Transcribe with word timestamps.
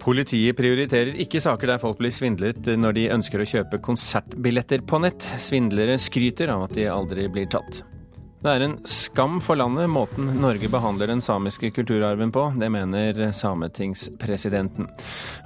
Politiet 0.00 0.56
prioriterer 0.56 1.18
ikke 1.20 1.42
saker 1.44 1.74
der 1.74 1.80
folk 1.82 1.98
blir 2.00 2.12
svindlet 2.14 2.70
når 2.80 2.96
de 2.96 3.06
ønsker 3.12 3.42
å 3.42 3.48
kjøpe 3.48 3.82
konsertbilletter 3.84 4.84
på 4.88 5.00
nett. 5.04 5.26
Svindlere 5.36 5.98
skryter 6.00 6.52
av 6.54 6.68
at 6.68 6.76
de 6.78 6.88
aldri 6.88 7.28
blir 7.32 7.50
tatt. 7.52 7.82
Det 8.40 8.48
er 8.48 8.62
en 8.64 8.78
skam 8.88 9.36
for 9.44 9.60
landet 9.60 9.90
måten 9.92 10.30
Norge 10.40 10.70
behandler 10.72 11.10
den 11.10 11.20
samiske 11.20 11.68
kulturarven 11.76 12.32
på. 12.32 12.46
Det 12.56 12.70
mener 12.72 13.26
sametingspresidenten. 13.36 14.88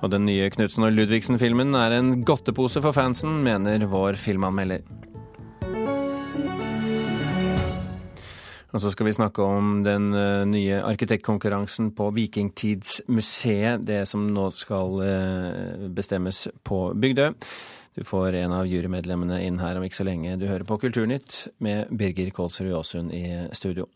Og 0.07 0.13
den 0.15 0.29
nye 0.29 0.47
Knutsen 0.55 0.87
og 0.87 0.95
Ludvigsen-filmen 0.95 1.75
er 1.75 1.97
en 1.97 2.21
godtepose 2.23 2.79
for 2.85 2.95
fansen, 2.95 3.41
mener 3.43 3.89
vår 3.91 4.21
filmanmelder. 4.23 4.87
Og 8.75 8.83
så 8.83 8.91
skal 8.91 9.07
vi 9.07 9.15
snakke 9.15 9.45
om 9.47 9.85
den 9.87 10.09
eh, 10.19 10.43
nye 10.51 10.81
arkitektkonkurransen 10.83 11.93
på 11.95 12.09
Vikingtidsmuseet. 12.17 13.85
Det 13.87 14.01
som 14.11 14.27
nå 14.35 14.49
skal 14.51 14.99
eh, 15.07 15.85
bestemmes 15.95 16.49
på 16.67 16.89
Bygdøy. 16.99 17.31
Du 17.95 18.03
får 18.03 18.35
en 18.41 18.57
av 18.57 18.67
jurymedlemmene 18.67 19.39
inn 19.47 19.61
her 19.63 19.79
om 19.79 19.87
ikke 19.87 20.01
så 20.01 20.09
lenge. 20.09 20.35
Du 20.41 20.49
hører 20.51 20.67
på 20.67 20.81
Kulturnytt 20.83 21.45
med 21.63 21.93
Birger 21.95 22.35
Kålsrud 22.35 22.75
Aasund 22.75 23.15
i 23.15 23.29
studio. 23.55 23.87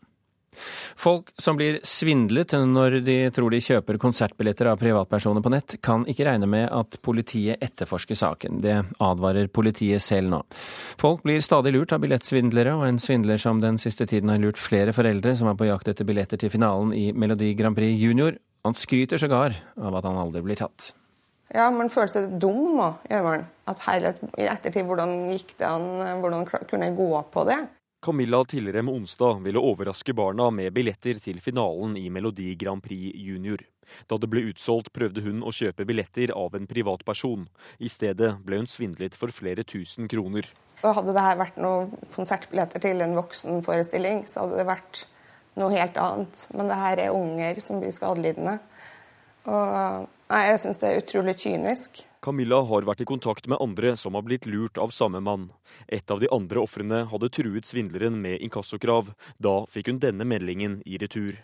Folk 0.99 1.31
som 1.39 1.57
blir 1.59 1.79
svindlet 1.85 2.53
når 2.53 2.99
de 3.05 3.17
tror 3.35 3.53
de 3.53 3.61
kjøper 3.63 3.99
konsertbilletter 4.01 4.71
av 4.71 4.79
privatpersoner 4.81 5.43
på 5.45 5.53
nett, 5.53 5.77
kan 5.85 6.05
ikke 6.09 6.27
regne 6.27 6.49
med 6.49 6.67
at 6.73 6.99
politiet 7.05 7.61
etterforsker 7.63 8.19
saken. 8.19 8.59
Det 8.63 8.77
advarer 9.03 9.51
politiet 9.53 10.03
selv 10.03 10.31
nå. 10.33 10.43
Folk 10.99 11.23
blir 11.27 11.43
stadig 11.45 11.73
lurt 11.75 11.93
av 11.95 12.03
billettsvindlere, 12.03 12.75
og 12.77 12.87
en 12.87 13.01
svindler 13.01 13.41
som 13.41 13.63
den 13.63 13.79
siste 13.81 14.07
tiden 14.09 14.31
har 14.33 14.41
lurt 14.41 14.59
flere 14.59 14.95
foreldre 14.95 15.35
som 15.37 15.51
er 15.51 15.57
på 15.59 15.69
jakt 15.69 15.91
etter 15.91 16.07
billetter 16.07 16.39
til 16.41 16.53
finalen 16.53 16.93
i 16.95 17.09
Melodi 17.13 17.53
Grand 17.57 17.77
Prix 17.77 17.99
Junior, 17.99 18.37
han 18.63 18.75
skryter 18.75 19.17
sågar 19.17 19.55
av 19.79 19.95
at 19.95 20.07
han 20.07 20.19
aldri 20.19 20.41
blir 20.43 20.59
tatt. 20.59 20.91
Ja, 21.49 21.69
man 21.73 21.89
føler 21.89 22.11
seg 22.11 22.33
dum 22.41 22.77
òg, 22.77 22.99
gjør 23.09 23.23
man. 23.25 23.45
At 23.69 23.81
herlighet, 23.87 24.21
i 24.37 24.45
ettertid, 24.49 24.85
hvordan 24.85 25.15
gikk 25.31 25.55
det 25.57 25.65
an, 25.65 26.19
hvordan 26.21 26.45
kunne 26.45 26.89
jeg 26.89 26.97
gå 26.97 27.09
på 27.33 27.45
det? 27.49 27.57
Camilla 28.01 28.45
Tilrem 28.45 28.89
Onsdag 28.89 29.41
ville 29.43 29.59
overraske 29.59 30.13
barna 30.15 30.45
med 30.55 30.71
billetter 30.71 31.17
til 31.19 31.41
finalen 31.43 31.97
i 31.99 32.05
Melodi 32.09 32.53
Grand 32.55 32.79
Prix 32.83 33.11
Junior. 33.19 33.59
Da 34.07 34.15
det 34.15 34.29
ble 34.31 34.45
utsolgt, 34.47 34.93
prøvde 34.95 35.19
hun 35.25 35.41
å 35.43 35.51
kjøpe 35.51 35.83
billetter 35.89 36.31
av 36.31 36.55
en 36.55 36.67
privatperson. 36.69 37.43
I 37.83 37.91
stedet 37.91 38.37
ble 38.45 38.61
hun 38.61 38.69
svindlet 38.71 39.17
for 39.19 39.35
flere 39.35 39.65
tusen 39.67 40.07
kroner. 40.07 40.47
Hadde 40.79 41.11
det 41.11 41.25
her 41.25 41.41
vært 41.41 41.59
noen 41.59 41.91
konsertbilletter 42.15 42.85
til 42.85 43.03
en 43.03 43.17
voksenforestilling, 43.19 44.23
så 44.31 44.45
hadde 44.45 44.61
det 44.61 44.69
vært 44.69 45.03
noe 45.59 45.75
helt 45.75 45.99
annet. 45.99 46.45
Men 46.55 46.71
det 46.71 46.79
her 46.79 47.03
er 47.03 47.17
unger 47.17 47.59
som 47.65 47.83
blir 47.83 47.91
skadelidende. 47.91 48.61
Og 49.49 50.07
nei, 50.31 50.45
jeg 50.53 50.63
syns 50.63 50.79
det 50.79 50.93
er 50.93 51.03
utrolig 51.03 51.35
kynisk. 51.43 52.05
Camilla 52.21 52.59
har 52.67 52.83
vært 52.87 53.03
i 53.03 53.07
kontakt 53.07 53.47
med 53.47 53.61
andre 53.63 53.95
som 53.97 54.17
har 54.17 54.25
blitt 54.27 54.47
lurt 54.49 54.77
av 54.77 54.91
samme 54.91 55.21
mann. 55.23 55.49
Et 55.87 56.11
av 56.11 56.19
de 56.19 56.27
andre 56.35 56.59
ofrene 56.59 57.05
hadde 57.11 57.29
truet 57.31 57.67
svindleren 57.67 58.19
med 58.21 58.41
inkassokrav. 58.43 59.13
Da 59.39 59.63
fikk 59.71 59.91
hun 59.91 60.01
denne 60.03 60.27
meldingen 60.27 60.81
i 60.85 60.99
retur. 60.99 61.39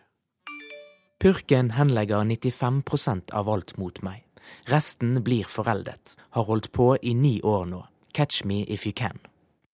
Purken 1.20 1.72
henlegger 1.78 2.28
95% 2.28 3.32
av 3.32 3.50
alt 3.50 3.78
mot 3.80 4.02
meg. 4.04 4.26
Resten 4.70 5.24
blir 5.24 5.48
foreldet. 5.50 6.16
Har 6.36 6.46
holdt 6.50 6.72
på 6.76 6.98
i 7.02 7.16
ni 7.16 7.40
år 7.42 7.66
nå. 7.72 7.86
Catch 8.14 8.44
me 8.44 8.64
if 8.68 8.86
you 8.86 8.94
can. 8.94 9.18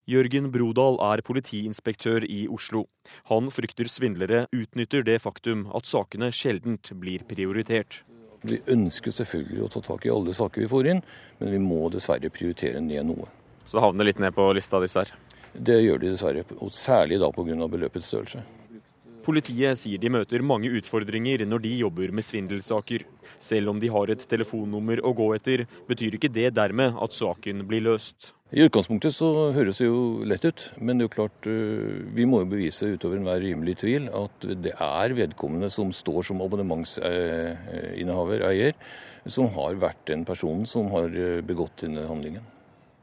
Jørgen 0.06 0.48
Brodal 0.50 0.96
er 1.02 1.22
politiinspektør 1.22 2.24
i 2.26 2.46
Oslo. 2.50 2.88
Han 3.30 3.50
frykter 3.54 3.86
svindlere 3.86 4.46
utnytter 4.50 5.04
det 5.06 5.20
faktum 5.22 5.68
at 5.74 5.86
sakene 5.86 6.32
sjeldent 6.34 6.90
blir 6.98 7.22
prioritert. 7.28 8.00
Vi 8.42 8.58
ønsker 8.74 9.14
selvfølgelig 9.14 9.62
å 9.62 9.70
ta 9.70 9.82
tak 9.84 10.06
i 10.06 10.10
alle 10.12 10.34
saker 10.34 10.64
vi 10.64 10.70
får 10.70 10.88
inn, 10.94 11.02
men 11.38 11.52
vi 11.54 11.60
må 11.62 11.86
dessverre 11.94 12.30
prioritere 12.34 12.82
ned 12.82 13.06
noe. 13.06 13.28
Så 13.66 13.78
det 13.78 13.84
havner 13.84 14.08
litt 14.08 14.22
ned 14.22 14.34
på 14.34 14.48
lista 14.56 14.80
disse 14.82 15.04
her? 15.04 15.12
Det 15.52 15.78
gjør 15.82 16.00
de 16.02 16.10
dessverre, 16.10 16.44
og 16.58 16.72
særlig 16.74 17.20
da 17.22 17.30
pga. 17.30 17.68
beløpets 17.68 18.10
størrelse. 18.10 18.42
Politiet 19.22 19.78
sier 19.78 20.00
de 20.02 20.10
møter 20.10 20.42
mange 20.42 20.70
utfordringer 20.74 21.44
når 21.46 21.62
de 21.62 21.70
jobber 21.78 22.10
med 22.14 22.24
svindelsaker. 22.26 23.04
Selv 23.38 23.70
om 23.70 23.78
de 23.82 23.90
har 23.94 24.10
et 24.10 24.24
telefonnummer 24.28 24.98
å 25.06 25.12
gå 25.14 25.34
etter, 25.36 25.66
betyr 25.88 26.14
ikke 26.18 26.32
det 26.32 26.54
dermed 26.56 26.94
at 26.98 27.12
saken 27.14 27.66
blir 27.68 27.82
løst. 27.86 28.32
I 28.52 28.66
utgangspunktet 28.66 29.14
så 29.16 29.28
høres 29.56 29.78
det 29.80 29.86
jo 29.86 30.24
lett 30.28 30.44
ut, 30.44 30.72
men 30.76 30.98
det 30.98 31.04
er 31.04 31.08
jo 31.08 31.14
klart 31.14 31.46
øh, 31.48 32.04
vi 32.12 32.26
må 32.28 32.42
jo 32.42 32.50
bevise 32.50 32.94
utover 32.98 33.16
enhver 33.16 33.40
rimelig 33.40 33.78
tvil 33.80 34.10
at 34.12 34.44
det 34.66 34.74
er 34.74 35.14
vedkommende 35.16 35.70
som 35.72 35.88
står 35.96 36.22
som 36.28 36.42
abonnementsinnehaver, 36.44 38.44
eier, 38.50 38.72
som 39.24 39.48
har 39.54 39.80
vært 39.80 40.04
den 40.10 40.26
personen 40.28 40.66
som 40.68 40.92
har 40.92 41.08
øh, 41.08 41.40
begått 41.48 41.80
denne 41.86 42.04
handlingen. 42.10 42.44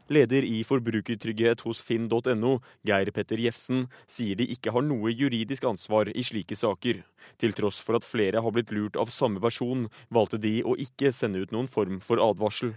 Leder 0.09 0.46
i 0.46 0.64
Forbrukertrygghet 0.66 1.62
hos 1.68 1.81
finn.no, 1.86 2.56
Geir 2.88 3.12
Petter 3.14 3.42
Jefsen, 3.42 3.86
sier 4.09 4.40
de 4.40 4.47
ikke 4.53 4.74
har 4.74 4.86
noe 4.86 5.14
juridisk 5.14 5.68
ansvar 5.70 6.09
i 6.09 6.25
slike 6.25 6.58
saker. 6.58 7.03
Til 7.40 7.53
tross 7.58 7.78
for 7.86 8.00
at 8.00 8.08
flere 8.08 8.42
har 8.42 8.56
blitt 8.56 8.74
lurt 8.74 8.98
av 9.00 9.14
samme 9.14 9.42
person, 9.44 9.88
valgte 10.09 10.42
de 10.42 10.59
å 10.66 10.74
ikke 10.81 11.14
sende 11.16 11.44
ut 11.44 11.53
noen 11.53 11.69
form 11.69 12.02
for 12.02 12.22
advarsel. 12.24 12.74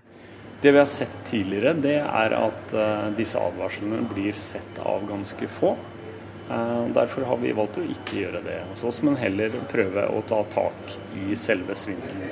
Det 0.62 0.70
vi 0.70 0.78
har 0.78 0.86
sett 0.86 1.16
tidligere, 1.26 1.72
det 1.74 1.96
er 2.04 2.36
at 2.38 2.76
uh, 2.76 3.08
disse 3.16 3.40
advarslene 3.40 4.04
blir 4.12 4.36
sett 4.38 4.78
av 4.78 5.08
ganske 5.08 5.48
få. 5.56 5.72
Uh, 6.46 6.86
derfor 6.94 7.26
har 7.26 7.40
vi 7.42 7.54
valgt 7.56 7.80
å 7.80 7.86
ikke 7.96 8.20
gjøre 8.20 8.44
det 8.44 8.60
hos 8.68 8.84
oss, 8.86 9.00
men 9.02 9.18
heller 9.18 9.56
prøve 9.72 10.04
å 10.12 10.20
ta 10.28 10.44
tak 10.52 10.98
i 11.24 11.34
selve 11.38 11.74
svindelen. 11.78 12.28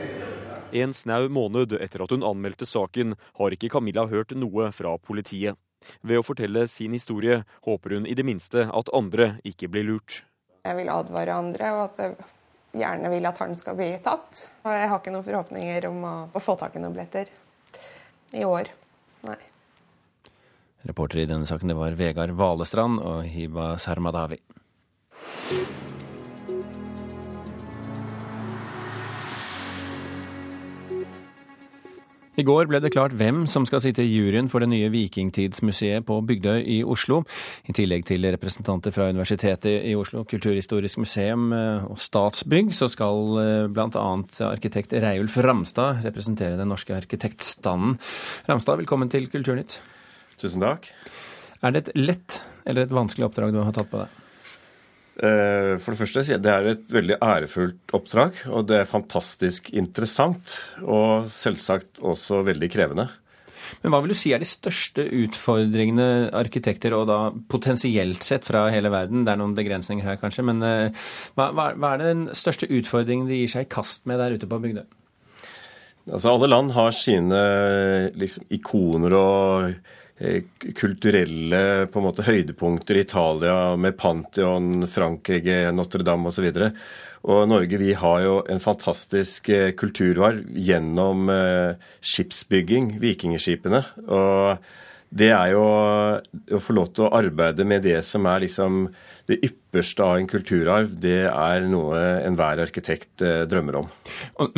En 0.73 0.95
snau 0.95 1.29
måned 1.33 1.75
etter 1.81 2.05
at 2.05 2.13
hun 2.15 2.27
anmeldte 2.27 2.69
saken, 2.69 3.17
har 3.39 3.55
ikke 3.57 3.71
Camilla 3.73 4.07
hørt 4.11 4.35
noe 4.39 4.71
fra 4.75 4.97
politiet. 5.03 5.59
Ved 6.05 6.21
å 6.21 6.25
fortelle 6.25 6.67
sin 6.69 6.93
historie 6.95 7.41
håper 7.67 7.97
hun 7.97 8.07
i 8.07 8.15
det 8.15 8.27
minste 8.27 8.67
at 8.69 8.93
andre 8.95 9.33
ikke 9.49 9.71
blir 9.73 9.89
lurt. 9.89 10.23
Jeg 10.61 10.77
vil 10.77 10.93
advare 10.93 11.39
andre, 11.41 11.73
og 11.73 11.83
at 11.89 12.03
jeg 12.05 12.83
gjerne 12.83 13.11
vil 13.11 13.29
at 13.31 13.41
han 13.43 13.57
skal 13.59 13.79
bli 13.79 13.91
tatt. 14.05 14.47
Og 14.63 14.75
jeg 14.77 14.91
har 14.93 15.01
ikke 15.01 15.15
noen 15.15 15.27
forhåpninger 15.27 15.89
om 15.91 16.05
å, 16.05 16.17
å 16.37 16.43
få 16.43 16.57
tak 16.61 16.77
i 16.77 16.83
noen 16.85 16.95
billetter 16.95 17.33
i 18.37 18.45
år. 18.47 18.71
Nei. 19.27 19.39
Reporter 20.87 21.25
i 21.25 21.29
denne 21.29 21.49
saken 21.49 21.73
det 21.73 21.77
var 21.81 21.97
Vegard 21.99 22.37
Valestrand 22.39 23.03
og 23.03 23.25
Hiba 23.29 23.75
Sarmadawi. 23.81 24.41
I 32.41 32.45
går 32.47 32.71
ble 32.71 32.79
det 32.81 32.93
klart 32.95 33.13
hvem 33.19 33.43
som 33.51 33.67
skal 33.69 33.83
sitte 33.85 34.01
i 34.01 34.09
juryen 34.09 34.47
for 34.49 34.63
det 34.63 34.71
nye 34.71 34.89
Vikingtidsmuseet 34.93 36.07
på 36.09 36.17
Bygdøy 36.25 36.63
i 36.63 36.79
Oslo. 36.89 37.19
I 37.69 37.75
tillegg 37.77 38.07
til 38.09 38.25
representanter 38.33 38.95
fra 38.95 39.11
Universitetet 39.13 39.85
i 39.91 39.93
Oslo, 39.99 40.23
Kulturhistorisk 40.31 41.03
museum 41.03 41.51
eh, 41.53 41.85
og 41.85 42.01
Statsbygg, 42.01 42.73
så 42.77 42.89
skal 42.89 43.41
eh, 43.43 43.67
bl.a. 43.69 44.07
arkitekt 44.49 44.97
Reiulf 45.05 45.37
Ramstad 45.45 46.01
representere 46.07 46.57
den 46.57 46.73
norske 46.73 46.97
arkitektstanden. 46.97 47.99
Ramstad, 48.49 48.81
velkommen 48.81 49.13
til 49.13 49.29
Kulturnytt. 49.33 49.77
Tusen 50.41 50.65
takk. 50.65 50.89
Er 51.61 51.77
det 51.77 51.85
et 51.85 51.95
lett 51.99 52.41
eller 52.65 52.87
et 52.87 52.97
vanskelig 53.03 53.29
oppdrag 53.29 53.53
du 53.53 53.61
har 53.61 53.77
tatt 53.77 53.93
på 53.93 54.01
deg? 54.01 54.20
Eh, 55.21 55.75
for 55.77 55.93
det 55.93 56.01
første, 56.01 56.39
det 56.41 56.53
er 56.53 56.69
et 56.71 56.85
veldig 56.93 57.19
ærefullt 57.21 57.93
oppdrag, 57.97 58.39
og 58.49 58.69
det 58.71 58.79
er 58.81 58.89
fantastisk 58.89 59.69
interessant. 59.77 60.55
Og 60.81 61.29
selvsagt 61.35 62.01
også 62.01 62.41
veldig 62.47 62.71
krevende. 62.73 63.11
Men 63.83 63.93
hva 63.93 64.01
vil 64.03 64.15
du 64.15 64.19
si 64.19 64.33
er 64.35 64.43
de 64.43 64.49
største 64.49 65.05
utfordringene 65.21 66.31
arkitekter, 66.37 66.97
og 66.97 67.07
da 67.11 67.19
potensielt 67.53 68.25
sett 68.27 68.49
fra 68.49 68.65
hele 68.73 68.91
verden, 68.93 69.27
det 69.27 69.35
er 69.35 69.41
noen 69.43 69.55
begrensninger 69.59 70.07
her 70.07 70.19
kanskje, 70.21 70.47
men 70.49 70.65
eh, 70.67 71.05
hva, 71.39 71.51
hva 71.53 71.93
er 71.93 72.03
den 72.03 72.25
største 72.37 72.69
utfordringen 72.71 73.29
de 73.31 73.43
gir 73.43 73.53
seg 73.53 73.69
i 73.69 73.71
kast 73.77 74.09
med 74.11 74.19
der 74.23 74.35
ute 74.35 74.49
på 74.51 74.59
Bygdøy? 74.65 74.89
Altså, 76.11 76.33
alle 76.33 76.49
land 76.49 76.73
har 76.75 76.95
sine 76.97 77.41
liksom, 78.19 78.49
ikoner 78.57 79.15
og 79.15 79.75
kulturelle 80.77 81.87
på 81.89 82.01
en 82.01 82.05
måte 82.05 82.25
høydepunkter 82.27 82.99
i 82.99 83.05
Italia 83.07 83.77
med 83.81 83.97
Pantheon, 84.01 84.85
Frankrike, 84.91 85.63
Notre-Dame 85.73 86.29
osv. 86.29 86.49
Og, 86.51 86.83
og 87.31 87.47
Norge 87.49 87.81
vi 87.81 87.95
har 87.97 88.25
jo 88.27 88.35
en 88.49 88.61
fantastisk 88.61 89.49
kulturvar 89.49 89.81
kulturarv 89.81 90.61
gjennom 90.61 91.33
eh, 91.33 91.89
skipsbygging, 92.05 92.99
vikingskipene. 93.01 93.83
Og 94.09 94.61
det 95.11 95.33
er 95.35 95.55
jo 95.55 95.65
å 95.65 96.61
få 96.63 96.77
lov 96.77 96.93
til 96.95 97.09
å 97.09 97.15
arbeide 97.19 97.67
med 97.67 97.83
det 97.89 97.99
som 98.07 98.29
er 98.31 98.45
liksom 98.45 98.85
det 99.31 99.39
ypperste 99.47 100.05
av 100.05 100.19
en 100.19 100.29
kulturarv, 100.29 100.93
det 101.03 101.25
er 101.29 101.67
noe 101.71 101.99
enhver 102.27 102.61
arkitekt 102.65 103.23
eh, 103.25 103.45
drømmer 103.51 103.81
om. 103.83 103.89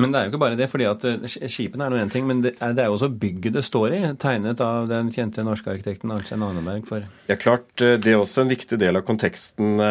Men 0.00 0.12
det 0.12 0.18
er 0.18 0.26
jo 0.26 0.32
ikke 0.32 0.42
bare 0.42 0.58
det, 0.58 0.68
fordi 0.72 0.86
at 0.88 1.06
eh, 1.08 1.26
skipene 1.52 1.86
er 1.86 1.92
nå 1.92 2.00
én 2.00 2.12
ting, 2.12 2.26
men 2.28 2.42
det 2.44 2.54
er, 2.60 2.86
jo 2.86 2.96
også 2.96 3.10
bygget 3.22 3.56
det 3.58 3.64
står 3.66 3.96
i, 3.98 4.02
tegnet 4.22 4.62
av 4.64 4.88
den 4.90 5.10
kjente 5.14 5.44
norske 5.46 5.72
arkitekten 5.74 6.14
Arnstein 6.14 6.44
Arneberg 6.46 6.86
for 6.88 7.04
Ja, 7.28 7.36
klart. 7.36 7.68
Eh, 7.80 7.98
det 8.02 8.14
er 8.14 8.20
også 8.20 8.44
en 8.44 8.52
viktig 8.52 8.78
del 8.80 9.00
av 9.00 9.06
konteksten 9.08 9.82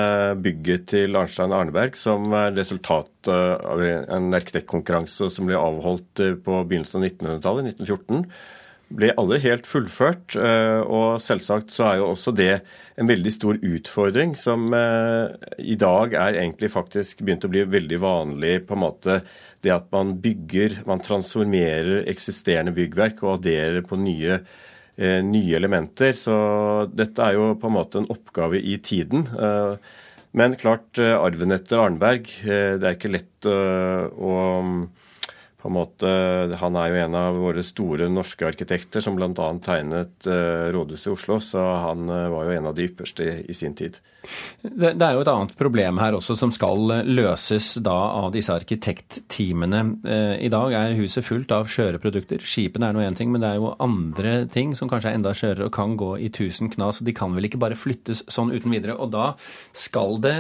bygget 0.42 0.89
til 0.95 1.19
Arnstein 1.19 1.54
Arneberg, 1.56 2.00
som 2.00 2.31
er 2.38 2.56
resultat 2.57 3.30
av 3.31 3.81
en 3.81 4.34
arkitektkonkurranse 4.34 5.30
som 5.31 5.45
ble 5.48 5.60
avholdt 5.60 6.24
på 6.45 6.63
begynnelsen 6.66 7.01
av 7.01 7.07
1900-tallet, 7.12 7.69
1914 7.75 8.25
ble 8.98 9.12
aldri 9.20 9.40
helt 9.46 9.68
fullført. 9.70 10.36
Eh, 10.36 10.82
og 10.82 11.22
selvsagt 11.24 11.74
så 11.76 11.88
er 11.90 12.00
jo 12.02 12.10
også 12.12 12.34
det 12.36 12.54
en 13.00 13.10
veldig 13.10 13.34
stor 13.34 13.60
utfordring 13.60 14.36
som 14.40 14.68
eh, 14.76 15.32
i 15.64 15.78
dag 15.80 16.16
er 16.18 16.42
egentlig 16.42 16.72
faktisk 16.74 17.24
begynt 17.26 17.48
å 17.48 17.52
bli 17.52 17.64
veldig 17.70 18.02
vanlig 18.02 18.58
på 18.68 18.78
en 18.78 18.84
måte 18.84 19.22
det 19.62 19.74
at 19.74 19.88
man 19.94 20.16
bygger, 20.22 20.82
man 20.90 21.04
transformerer 21.06 22.08
eksisterende 22.10 22.74
byggverk 22.76 23.22
og 23.24 23.36
adderer 23.38 23.86
på 23.86 24.00
nye, 24.02 24.40
eh, 24.98 25.20
nye 25.26 25.58
elementer. 25.60 26.16
Så 26.18 26.36
dette 26.92 27.26
er 27.26 27.38
jo 27.38 27.52
på 27.62 27.70
en 27.70 27.78
måte 27.78 28.02
en 28.02 28.10
oppgave 28.12 28.62
i 28.62 28.80
tiden. 28.82 29.28
Men 30.32 30.56
klart, 30.56 30.96
arven 30.98 31.52
etter 31.52 31.82
Arnberg, 31.84 32.30
det 32.42 32.86
er 32.88 32.96
ikke 32.96 33.12
lett 33.12 33.48
å 33.52 34.36
på 35.62 35.69
en 35.69 35.75
måte, 35.78 36.12
Han 36.60 36.75
er 36.75 36.90
jo 36.90 37.02
en 37.04 37.18
av 37.18 37.38
våre 37.38 37.63
store 37.63 38.10
norske 38.10 38.48
arkitekter 38.48 39.04
som 39.04 39.18
bl.a. 39.18 39.31
tegnet 39.62 40.25
uh, 40.25 40.72
rådhuset 40.74 41.12
i 41.12 41.13
Oslo, 41.13 41.38
så 41.44 41.62
han 41.86 42.10
uh, 42.10 42.30
var 42.34 42.48
jo 42.48 42.56
en 42.56 42.69
av 42.72 42.78
de 42.78 42.88
ypperste 42.90 43.28
i, 43.46 43.54
sin 43.54 43.75
tid. 43.78 44.00
Det, 44.62 44.94
det, 44.98 45.06
er 45.06 45.16
jo 45.16 45.24
et 45.24 45.31
annet 45.31 45.54
problem 45.58 46.00
her 46.02 46.18
også 46.18 46.36
som 46.38 46.54
skal 46.54 47.06
løses 47.06 47.75
da 47.84 47.98
av 48.22 48.31
disse 48.34 48.54
arkitektteamene. 48.54 49.81
I 50.42 50.50
dag 50.54 50.75
er 50.78 50.98
huset 51.00 51.25
fullt 51.25 51.54
av 51.56 51.69
skjøre 51.69 52.02
produkter. 52.02 52.42
Skipene 52.46 52.90
er 52.90 52.98
nå 52.98 53.02
én 53.06 53.18
ting, 53.18 53.31
men 53.34 53.42
det 53.42 53.50
er 53.50 53.62
jo 53.62 53.74
andre 53.81 54.36
ting 54.54 54.75
som 54.78 54.90
kanskje 54.92 55.13
er 55.13 55.19
enda 55.19 55.34
skjørere 55.38 55.69
og 55.69 55.75
kan 55.75 55.98
gå 55.98 56.12
i 56.22 56.30
tusen 56.34 56.69
knas. 56.74 57.02
og 57.02 57.10
De 57.10 57.18
kan 57.18 57.34
vel 57.34 57.50
ikke 57.50 57.62
bare 57.62 57.78
flyttes 57.78 58.24
sånn 58.30 58.54
uten 58.54 58.74
videre. 58.74 58.98
og 58.98 59.13
Da 59.13 59.31
det, 60.22 60.36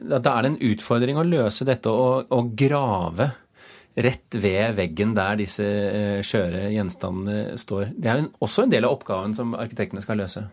da 0.00 0.32
er 0.32 0.46
det 0.46 0.52
en 0.54 0.62
utfordring 0.72 1.20
å 1.20 1.28
løse 1.28 1.68
dette 1.68 1.92
og, 1.92 2.32
og 2.32 2.56
grave 2.56 3.34
rett 3.96 4.36
ved 4.36 4.76
veggen 4.76 5.14
der 5.16 5.38
disse 5.40 5.64
eh, 5.64 6.20
skjøre 6.24 6.68
gjenstandene 6.74 7.56
står. 7.60 7.94
Det 7.96 8.12
er 8.12 8.24
også 8.44 8.66
en 8.66 8.72
del 8.74 8.84
av 8.84 8.98
oppgaven 8.98 9.34
som 9.36 9.56
arkitektene 9.56 10.04
skal 10.04 10.20
løse. 10.20 10.44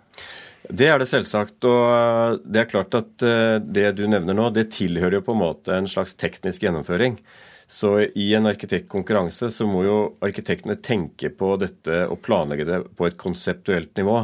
Det 0.69 0.87
er 0.87 1.01
det 1.01 1.09
selvsagt. 1.11 1.57
Og 1.67 2.43
det 2.47 2.61
er 2.61 2.69
klart 2.71 2.95
at 2.95 3.25
eh, 3.27 3.57
det 3.59 3.89
du 3.99 4.05
nevner 4.07 4.37
nå, 4.37 4.47
det 4.55 4.69
tilhører 4.75 5.19
jo 5.19 5.25
på 5.27 5.35
en 5.35 5.43
måte 5.43 5.75
en 5.75 5.89
slags 5.91 6.15
teknisk 6.19 6.63
gjennomføring. 6.63 7.19
Så 7.67 7.97
i 8.19 8.29
en 8.37 8.47
arkitektkonkurranse 8.47 9.49
så 9.51 9.67
må 9.67 9.83
jo 9.87 9.97
arkitektene 10.23 10.77
tenke 10.83 11.31
på 11.33 11.55
dette 11.59 12.03
og 12.11 12.19
planlegge 12.23 12.67
det 12.67 12.81
på 12.95 13.07
et 13.07 13.19
konseptuelt 13.19 13.95
nivå. 13.97 14.19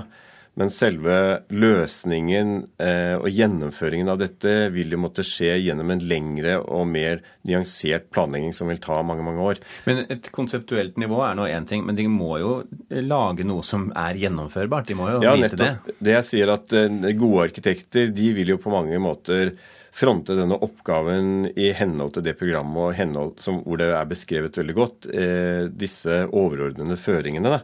Men 0.59 0.71
selve 0.73 1.15
løsningen 1.53 2.55
eh, 2.81 3.15
og 3.19 3.29
gjennomføringen 3.31 4.09
av 4.11 4.19
dette 4.19 4.53
vil 4.73 4.91
jo 4.95 4.99
måtte 4.99 5.23
skje 5.23 5.53
gjennom 5.61 5.93
en 5.93 6.03
lengre 6.09 6.57
og 6.59 6.87
mer 6.89 7.21
nyansert 7.47 8.09
planlegging 8.13 8.55
som 8.55 8.71
vil 8.71 8.81
ta 8.83 8.99
mange 9.05 9.23
mange 9.23 9.45
år. 9.53 9.61
Men 9.87 10.03
Et 10.09 10.31
konseptuelt 10.35 10.99
nivå 10.99 11.21
er 11.23 11.37
nå 11.39 11.47
én 11.47 11.67
ting, 11.69 11.85
men 11.87 11.99
de 11.99 12.09
må 12.11 12.39
jo 12.41 12.53
lage 12.89 13.47
noe 13.47 13.63
som 13.63 13.89
er 13.95 14.19
gjennomførbart? 14.19 14.89
De 14.89 14.99
må 14.99 15.11
jo 15.13 15.23
ja, 15.23 15.35
vite 15.37 15.55
nettopp. 15.55 15.89
det? 15.93 15.97
Det 16.09 16.15
jeg 16.17 16.29
sier 16.33 16.55
at 16.57 16.75
eh, 16.75 17.11
Gode 17.19 17.49
arkitekter 17.49 18.11
de 18.15 18.31
vil 18.35 18.55
jo 18.55 18.59
på 18.61 18.73
mange 18.73 18.99
måter 19.01 19.55
fronte 19.95 20.35
denne 20.37 20.57
oppgaven 20.63 21.49
i 21.59 21.71
henhold 21.75 22.13
til 22.15 22.25
det 22.27 22.35
programmet 22.39 22.81
og 22.83 22.97
henhold 22.97 23.39
som, 23.43 23.61
hvor 23.65 23.79
det 23.81 23.89
er 23.93 24.09
beskrevet 24.09 24.59
veldig 24.61 24.75
godt, 24.77 25.07
eh, 25.13 25.63
disse 25.69 26.21
overordnede 26.29 26.97
føringene. 26.99 27.55
Da. 27.57 27.61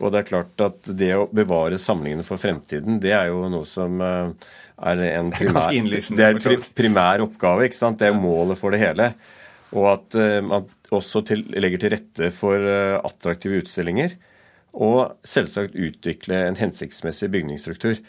Og 0.00 0.12
det 0.12 0.22
er 0.22 0.28
klart 0.28 0.64
at 0.64 0.90
det 0.96 1.12
å 1.16 1.28
bevare 1.32 1.80
samlingene 1.80 2.26
for 2.26 2.40
fremtiden, 2.40 3.00
det 3.02 3.14
er 3.16 3.30
jo 3.32 3.46
noe 3.52 3.68
som 3.68 4.00
eh, 4.04 4.50
er 4.82 5.04
en 5.12 5.30
primær, 5.34 5.70
det 5.70 6.26
er 6.26 6.38
en 6.38 6.66
primær 6.76 7.24
oppgave. 7.26 7.68
ikke 7.68 7.78
sant? 7.78 8.00
Det 8.00 8.08
er 8.08 8.14
jo 8.14 8.22
målet 8.22 8.60
for 8.60 8.74
det 8.74 8.82
hele. 8.82 9.12
Og 9.72 9.88
at 9.94 10.18
eh, 10.18 10.40
man 10.44 10.68
også 10.92 11.22
til, 11.28 11.46
legger 11.56 11.80
til 11.80 11.94
rette 11.96 12.32
for 12.34 12.60
eh, 12.60 12.98
attraktive 13.00 13.62
utstillinger. 13.62 14.16
Og 14.72 15.18
selvsagt 15.28 15.76
utvikle 15.76 16.46
en 16.48 16.56
hensiktsmessig 16.56 17.28
bygningsstruktur. 17.32 18.00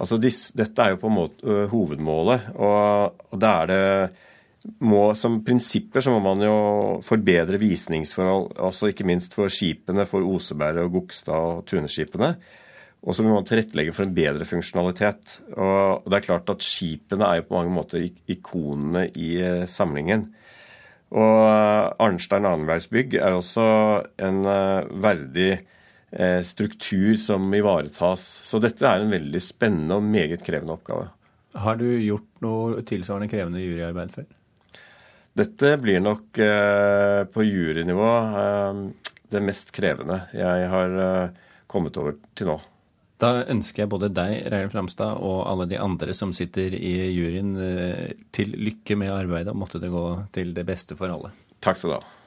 Altså, 0.00 0.16
dette 0.16 0.80
er 0.80 0.94
jo 0.94 1.00
på 1.02 1.10
en 1.10 1.16
måte 1.18 1.62
hovedmålet. 1.70 2.50
Og, 2.56 3.22
og 3.30 3.40
da 3.40 3.52
er 3.62 3.70
det 3.70 3.84
må, 4.84 5.02
som 5.16 5.38
prinsipper 5.44 6.04
så 6.04 6.12
må 6.12 6.20
man 6.24 6.44
jo 6.44 6.56
forbedre 7.04 7.60
visningsforhold, 7.60 8.50
altså 8.60 8.90
ikke 8.90 9.06
minst 9.08 9.36
for 9.36 9.52
skipene, 9.52 10.04
for 10.08 10.26
Oseberg 10.26 10.82
og 10.84 10.98
Gokstad 10.98 11.46
og 11.54 11.62
Tuneskipene. 11.68 12.34
Og 13.00 13.16
så 13.16 13.24
må 13.24 13.32
man 13.32 13.46
tilrettelegge 13.48 13.94
for 13.96 14.04
en 14.04 14.12
bedre 14.16 14.44
funksjonalitet. 14.44 15.38
Og 15.56 16.04
det 16.04 16.18
er 16.18 16.26
klart 16.26 16.52
at 16.52 16.64
skipene 16.64 17.24
er 17.24 17.40
jo 17.40 17.46
på 17.48 17.56
mange 17.56 17.72
måter 17.72 18.04
ikonene 18.04 19.06
i 19.16 19.30
eh, 19.40 19.64
samlingen. 19.64 20.26
Og 21.10 22.00
Arnstein 22.04 22.44
Annenbergsbygg 22.44 23.16
er 23.18 23.34
også 23.34 23.64
en 24.20 24.44
eh, 24.44 24.90
verdig 25.00 25.50
struktur 26.42 27.14
som 27.22 27.44
ivaretas. 27.54 28.24
Så 28.42 28.58
dette 28.58 28.82
er 28.82 29.04
en 29.04 29.12
veldig 29.14 29.42
spennende 29.44 30.00
og 30.00 30.06
meget 30.10 30.42
krevende 30.42 30.74
oppgave. 30.74 31.04
Har 31.54 31.78
du 31.78 31.86
gjort 31.86 32.42
noe 32.42 32.82
tilsvarende 32.86 33.30
krevende 33.30 33.62
juryarbeid 33.62 34.12
før? 34.14 34.26
Dette 35.38 35.76
blir 35.78 36.02
nok 36.02 36.38
eh, 36.42 37.22
på 37.30 37.46
jurynivå 37.46 38.10
eh, 38.42 38.82
det 39.30 39.42
mest 39.46 39.70
krevende 39.74 40.24
jeg 40.34 40.68
har 40.72 40.98
eh, 41.06 41.38
kommet 41.70 41.98
over 42.00 42.18
til 42.34 42.50
nå. 42.50 42.58
Da 43.20 43.44
ønsker 43.52 43.84
jeg 43.84 43.92
både 43.92 44.08
deg, 44.16 44.46
Reidar 44.48 44.70
Framstad, 44.72 45.18
og 45.20 45.42
alle 45.44 45.66
de 45.70 45.78
andre 45.78 46.14
som 46.16 46.32
sitter 46.32 46.72
i 46.76 46.94
juryen, 47.12 47.52
eh, 47.60 48.14
til 48.32 48.54
lykke 48.56 48.96
med 48.98 49.12
arbeidet, 49.12 49.52
og 49.52 49.60
måtte 49.60 49.80
det 49.82 49.92
gå 49.92 50.04
til 50.34 50.54
det 50.56 50.64
beste 50.68 50.96
for 50.98 51.12
alle. 51.12 51.34
Takk 51.60 51.78
skal 51.78 51.92
du 51.92 51.98
ha. 51.98 52.19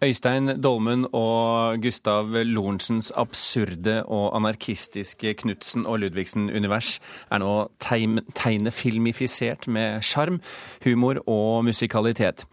Øystein 0.00 0.62
Dolmen 0.62 1.02
og 1.12 1.82
Gustav 1.82 2.24
Lorentzens 2.32 3.12
absurde 3.16 3.98
og 4.08 4.36
anarkistiske 4.36 5.34
Knutsen 5.34 5.84
og 5.84 5.98
Ludvigsen-univers 6.00 6.94
er 7.28 7.42
nå 7.42 7.50
tegnefilmifisert 7.84 9.66
med 9.68 10.00
sjarm, 10.00 10.38
humor 10.86 11.20
og 11.28 11.66
musikalitet. 11.68 12.46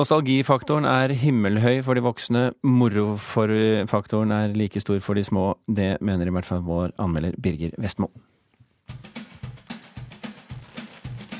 Nostalgifaktoren 0.00 0.88
er 0.88 1.12
himmelhøy 1.12 1.82
for 1.84 1.92
de 1.92 2.00
voksne, 2.06 2.44
morofaktoren 2.62 4.32
er 4.32 4.56
like 4.56 4.80
stor 4.80 5.02
for 5.04 5.12
de 5.14 5.24
små. 5.28 5.58
Det 5.68 5.98
mener 6.00 6.26
i 6.26 6.32
hvert 6.32 6.48
fall 6.48 6.64
vår 6.64 6.96
anmelder 6.96 7.36
Birger 7.36 7.76
Vestmo. 7.76 8.08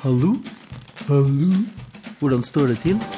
Hallo? 0.02 0.34
Hallo? 1.08 1.64
Hvordan 2.20 2.44
står 2.44 2.66
det 2.66 2.78
til? 2.84 3.17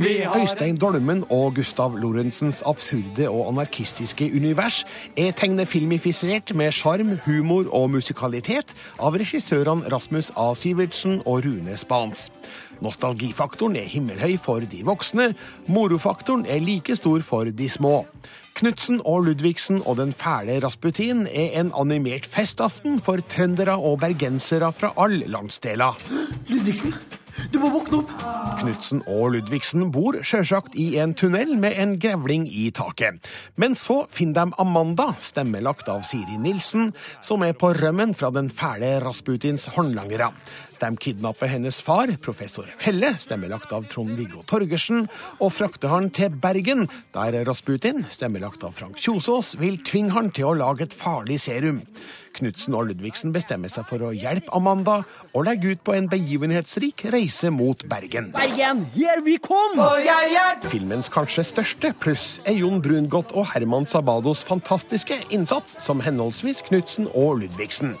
Øystein 0.00 0.78
Dolmen 0.80 1.24
og 1.28 1.54
Gustav 1.54 1.96
Lorentzens 1.96 2.62
absurde 2.66 3.26
og 3.28 3.50
anarkistiske 3.50 4.30
univers 4.36 4.86
er 5.16 5.34
tegnefilmifisert 5.36 6.54
med 6.56 6.72
sjarm, 6.72 7.18
humor 7.26 7.68
og 7.68 7.90
musikalitet 7.92 8.72
av 8.96 9.18
regissørene 9.20 9.92
Rasmus 9.92 10.30
A. 10.40 10.54
Sivertsen 10.56 11.20
og 11.26 11.44
Rune 11.44 11.76
Spans. 11.76 12.30
Nostalgifaktoren 12.80 13.76
er 13.76 13.92
himmelhøy 13.92 14.38
for 14.40 14.64
de 14.64 14.80
voksne, 14.88 15.34
morofaktoren 15.68 16.46
er 16.48 16.64
like 16.64 16.96
stor 16.96 17.20
for 17.20 17.52
de 17.52 17.68
små. 17.68 18.06
Knutsen 18.56 19.02
og 19.04 19.28
Ludvigsen 19.28 19.82
og 19.84 20.00
Den 20.00 20.16
fæle 20.16 20.62
Rasputin 20.64 21.26
er 21.26 21.60
en 21.60 21.74
animert 21.76 22.24
festaften 22.26 22.98
for 23.04 23.20
trøndere 23.28 23.76
og 23.76 24.00
bergensere 24.00 24.72
fra 24.72 24.94
alle 24.96 25.28
landsdeler. 25.28 26.00
Ludvigsen, 26.48 26.94
du 27.50 27.58
må 27.58 27.70
våkne 27.72 28.00
opp! 28.02 28.12
Knutsen 28.60 29.00
og 29.08 29.32
Ludvigsen 29.34 29.88
bor 29.94 30.18
sjølsagt 30.26 30.76
i 30.78 30.92
en 31.00 31.14
tunnel 31.18 31.54
med 31.60 31.78
en 31.80 31.96
grevling 32.00 32.46
i 32.46 32.68
taket. 32.76 33.18
Men 33.60 33.76
så 33.78 34.02
finner 34.12 34.50
de 34.50 34.60
Amanda, 34.62 35.10
stemmelagt 35.24 35.88
av 35.90 36.04
Siri 36.08 36.38
Nilsen, 36.40 36.90
som 37.24 37.44
er 37.46 37.56
på 37.58 37.72
rømmen 37.78 38.14
fra 38.16 38.30
den 38.34 38.50
fæle 38.52 38.98
Rasputins 39.04 39.70
håndlangere. 39.74 40.30
De 40.80 40.88
kidnapper 40.96 41.50
hennes 41.52 41.76
far, 41.84 42.08
professor 42.24 42.68
Felle, 42.80 43.10
stemmelagt 43.20 43.72
av 43.76 43.84
Trond-Viggo 43.90 44.40
Torgersen, 44.48 45.04
og 45.36 45.52
frakter 45.52 45.92
han 45.92 46.08
til 46.16 46.32
Bergen, 46.40 46.86
der 47.12 47.36
Rasputin, 47.48 48.06
stemmelagt 48.08 48.64
av 48.64 48.72
Frank 48.78 48.96
Kjosås, 49.00 49.58
vil 49.60 49.76
tvinge 49.84 50.16
han 50.16 50.32
til 50.32 50.48
å 50.48 50.56
lage 50.56 50.86
et 50.86 50.96
farlig 50.96 51.36
serum. 51.44 51.82
Knutsen 52.36 52.76
og 52.78 52.86
Ludvigsen 52.88 53.34
bestemmer 53.34 53.68
seg 53.72 53.88
for 53.88 54.06
å 54.06 54.14
hjelpe 54.14 54.54
Amanda 54.56 55.00
og 55.34 55.44
legge 55.48 55.74
ut 55.74 55.84
på 55.84 55.96
en 55.96 56.08
begivenhetsrik 56.08 57.04
reise 57.12 57.39
mot 57.48 57.88
Bergen. 57.88 58.32
Bergen, 58.34 58.84
here 58.92 59.22
we 59.24 59.38
come! 59.40 59.80
Filmens 60.68 61.08
kanskje 61.08 61.46
største 61.48 61.94
pluss 61.96 62.26
er 62.44 62.58
Jon 62.60 62.82
Brungot 62.84 63.32
og 63.32 63.48
Herman 63.54 63.88
Sabados 63.88 64.42
fantastiske 64.44 65.16
innsats 65.32 65.78
som 65.80 66.04
henholdsvis 66.04 66.60
Knutsen 66.68 67.08
og 67.14 67.40
Ludvigsen. 67.40 67.96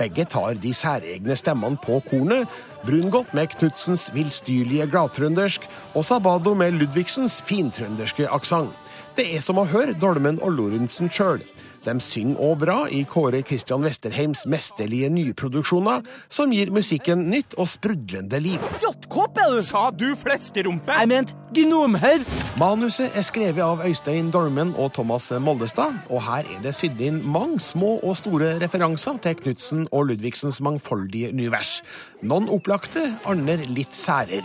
Begge 0.00 0.24
tar 0.24 0.58
de 0.58 0.74
særegne 0.74 1.36
stemmene 1.36 1.78
på 1.78 2.00
kornet. 2.08 2.48
Brungot 2.82 3.34
med 3.36 3.52
Knutsens 3.54 4.08
villstyrlige 4.14 4.88
gladtrøndersk 4.90 5.68
og 5.94 6.04
Sabado 6.08 6.54
med 6.58 6.80
Ludvigsens 6.80 7.38
fintrønderske 7.46 8.26
aksent. 8.26 8.74
Det 9.14 9.28
er 9.36 9.42
som 9.44 9.60
å 9.60 9.68
høre 9.68 9.94
Dolmen 10.00 10.42
og 10.42 10.56
Lorentzen 10.56 11.12
sjøl. 11.12 11.44
De 11.86 11.96
synger 12.04 12.40
òg 12.44 12.58
bra 12.64 12.78
i 12.92 13.02
Kåre 13.08 13.40
Kristian 13.46 13.84
Westerheims 13.86 14.44
mesterlige 14.50 15.08
nyproduksjoner, 15.12 16.04
som 16.28 16.52
gir 16.52 16.72
musikken 16.74 17.28
nytt 17.32 17.56
og 17.56 17.70
sprudlende 17.72 18.40
liv. 18.42 18.72
Fjottkåpe, 18.82 19.46
du? 19.54 19.62
Sa 19.64 19.88
du 19.90 20.10
fleskerumpe? 20.20 20.98
Jeg 21.00 21.08
mente 21.08 21.39
gnomher. 21.54 22.22
Manuset 22.60 23.14
er 23.16 23.24
skrevet 23.26 23.62
av 23.64 23.80
Øystein 23.86 24.28
Dolmen 24.32 24.72
og 24.78 24.92
Thomas 24.94 25.30
Moldestad, 25.42 25.96
og 26.10 26.22
her 26.26 26.46
er 26.46 26.60
det 26.64 26.74
sydd 26.76 27.00
inn 27.02 27.20
mange 27.26 27.60
små 27.64 27.96
og 27.98 28.16
store 28.20 28.52
referanser 28.62 29.18
til 29.24 29.38
Knutsen 29.38 29.86
og 29.90 30.10
Ludvigsens 30.10 30.60
mangfoldige 30.64 31.32
univers. 31.34 31.80
Noen 32.22 32.50
opplagte, 32.52 33.06
andre 33.28 33.56
litt 33.64 33.96
særer. 33.96 34.44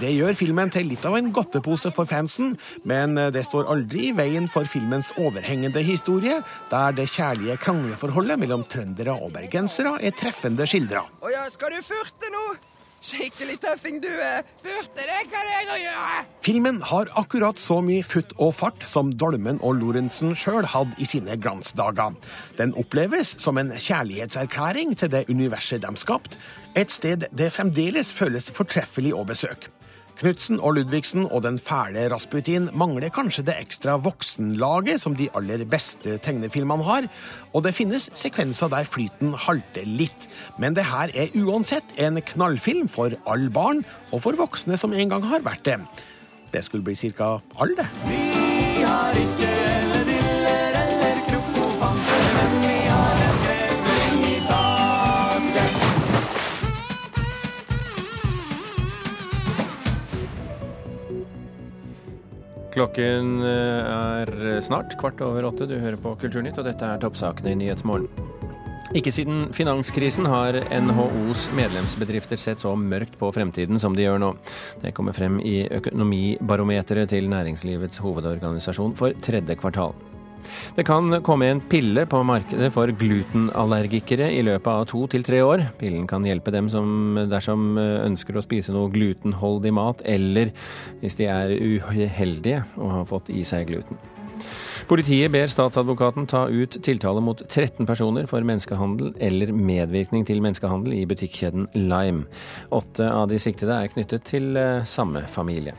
Det 0.00 0.12
gjør 0.12 0.36
filmen 0.36 0.70
til 0.70 0.90
litt 0.90 1.06
av 1.08 1.16
en 1.18 1.32
godtepose 1.34 1.90
for 1.94 2.08
fansen, 2.08 2.54
men 2.84 3.16
det 3.32 3.46
står 3.48 3.70
aldri 3.72 4.10
i 4.10 4.14
veien 4.16 4.46
for 4.52 4.68
filmens 4.68 5.14
overhengende 5.16 5.82
historie, 5.86 6.42
der 6.70 6.96
det 6.96 7.10
kjærlige 7.14 7.58
krangleforholdet 7.62 8.40
mellom 8.44 8.66
trøndere 8.70 9.16
og 9.16 9.32
bergensere 9.34 9.96
er 10.00 10.16
treffende 10.16 10.68
skildra. 10.68 11.06
Å 11.24 11.32
ja, 11.32 11.46
skal 11.52 11.74
du 11.74 11.82
furte 11.84 12.34
nå? 12.34 12.48
Skikkelig 13.06 13.60
tøffing 13.62 14.00
du 14.02 14.08
er. 14.10 14.42
Furte, 14.64 15.04
det 15.06 15.20
kan 15.30 15.46
jeg 15.46 15.68
òg 15.70 15.82
gjøre. 15.84 16.22
Filmen 16.42 16.80
har 16.90 17.10
akkurat 17.20 17.60
så 17.62 17.78
mye 17.84 18.02
futt 18.02 18.32
og 18.42 18.50
fart 18.58 18.82
som 18.90 19.12
Dolmen 19.14 19.60
og 19.62 19.78
Lorentzen 19.78 20.34
sjøl 20.34 20.66
hadde 20.72 20.98
i 20.98 21.06
sine 21.06 21.36
glansdager. 21.38 22.16
Den 22.58 22.74
oppleves 22.74 23.36
som 23.42 23.62
en 23.62 23.70
kjærlighetserklæring 23.70 24.96
til 24.98 25.12
det 25.14 25.28
universet 25.30 25.86
de 25.86 25.94
skapte, 26.02 26.40
et 26.74 26.90
sted 26.90 27.28
det 27.30 27.52
fremdeles 27.54 28.10
føles 28.12 28.50
fortreffelig 28.50 29.14
å 29.14 29.22
besøke. 29.28 29.70
Knutsen 30.16 30.60
og 30.64 30.78
Ludvigsen 30.78 31.26
og 31.28 31.42
den 31.44 31.58
fæle 31.60 32.06
Rasputin 32.08 32.70
mangler 32.72 33.12
kanskje 33.12 33.44
det 33.50 33.56
ekstra 33.60 33.98
voksenlaget 34.00 35.02
som 35.02 35.16
de 35.18 35.28
aller 35.36 35.66
beste 35.68 36.16
tegnefilmene 36.24 36.86
har, 36.86 37.08
og 37.52 37.66
det 37.66 37.74
finnes 37.76 38.08
sekvenser 38.16 38.72
der 38.72 38.88
flyten 38.88 39.34
halter 39.46 39.84
litt. 39.84 40.28
Men 40.58 40.76
det 40.78 40.86
her 40.88 41.12
er 41.12 41.36
uansett 41.36 41.92
en 42.00 42.22
knallfilm 42.32 42.88
for 42.88 43.12
alle 43.28 43.52
barn, 43.52 43.84
og 44.08 44.24
for 44.24 44.40
voksne 44.40 44.80
som 44.80 44.96
en 44.96 45.12
gang 45.12 45.28
har 45.28 45.44
vært 45.44 45.66
det. 45.68 45.80
Det 46.54 46.64
skulle 46.64 46.86
bli 46.86 46.96
ca. 46.96 47.36
alle, 47.60 47.76
det. 47.76 47.88
Vi 48.08 48.84
har 48.86 49.20
ikke 49.20 49.55
Klokken 62.76 63.38
eh, 63.40 63.86
er 63.88 64.60
snart 64.60 64.98
kvart 65.00 65.22
over 65.24 65.46
åtte. 65.48 65.64
Du 65.64 65.78
hører 65.80 65.96
på 65.96 66.12
Kulturnytt, 66.20 66.58
og 66.60 66.66
dette 66.68 66.84
er 66.84 67.00
toppsakene 67.00 67.54
i 67.54 67.60
Nyhetsmorgen. 67.62 68.10
Ikke 68.96 69.10
siden 69.10 69.48
finanskrisen 69.56 70.28
har 70.28 70.58
NHOs 70.68 71.48
medlemsbedrifter 71.56 72.38
sett 72.38 72.60
så 72.62 72.74
mørkt 72.78 73.16
på 73.18 73.30
fremtiden 73.34 73.80
som 73.80 73.96
de 73.96 74.04
gjør 74.04 74.20
nå. 74.22 74.34
Det 74.84 74.92
kommer 74.96 75.16
frem 75.16 75.40
i 75.40 75.62
Økonomibarometeret 75.72 77.10
til 77.14 77.32
Næringslivets 77.32 78.04
hovedorganisasjon 78.04 78.94
for 79.00 79.16
tredje 79.24 79.56
kvartal. 79.56 79.96
Det 80.76 80.84
kan 80.86 81.20
komme 81.26 81.50
en 81.50 81.62
pille 81.70 82.06
på 82.10 82.22
markedet 82.26 82.72
for 82.74 82.90
glutenallergikere 83.00 84.28
i 84.34 84.42
løpet 84.46 84.72
av 84.72 84.88
to 84.90 85.04
til 85.12 85.24
tre 85.26 85.40
år. 85.44 85.64
Pillen 85.80 86.08
kan 86.10 86.26
hjelpe 86.26 86.54
dem 86.54 86.68
som 86.72 87.18
dersom 87.30 87.78
ønsker 87.78 88.36
å 88.36 88.44
spise 88.44 88.74
noe 88.76 88.92
glutenholdig 88.94 89.72
mat, 89.76 90.04
eller 90.04 90.52
hvis 91.00 91.18
de 91.20 91.30
er 91.30 91.56
uheldige 91.56 92.64
og 92.76 92.92
har 92.98 93.08
fått 93.08 93.32
i 93.34 93.44
seg 93.46 93.70
gluten. 93.72 93.98
Politiet 94.86 95.32
ber 95.34 95.48
statsadvokaten 95.50 96.28
ta 96.30 96.44
ut 96.46 96.76
tiltale 96.84 97.22
mot 97.24 97.40
13 97.48 97.88
personer 97.88 98.28
for 98.30 98.44
menneskehandel 98.46 99.16
eller 99.18 99.50
medvirkning 99.50 100.26
til 100.28 100.44
menneskehandel 100.44 100.94
i 101.00 101.06
butikkjeden 101.08 101.66
Lime. 101.74 102.28
Åtte 102.70 103.08
av 103.10 103.26
de 103.32 103.40
siktede 103.42 103.80
er 103.80 103.90
knyttet 103.90 104.28
til 104.30 104.54
samme 104.86 105.26
familie. 105.32 105.74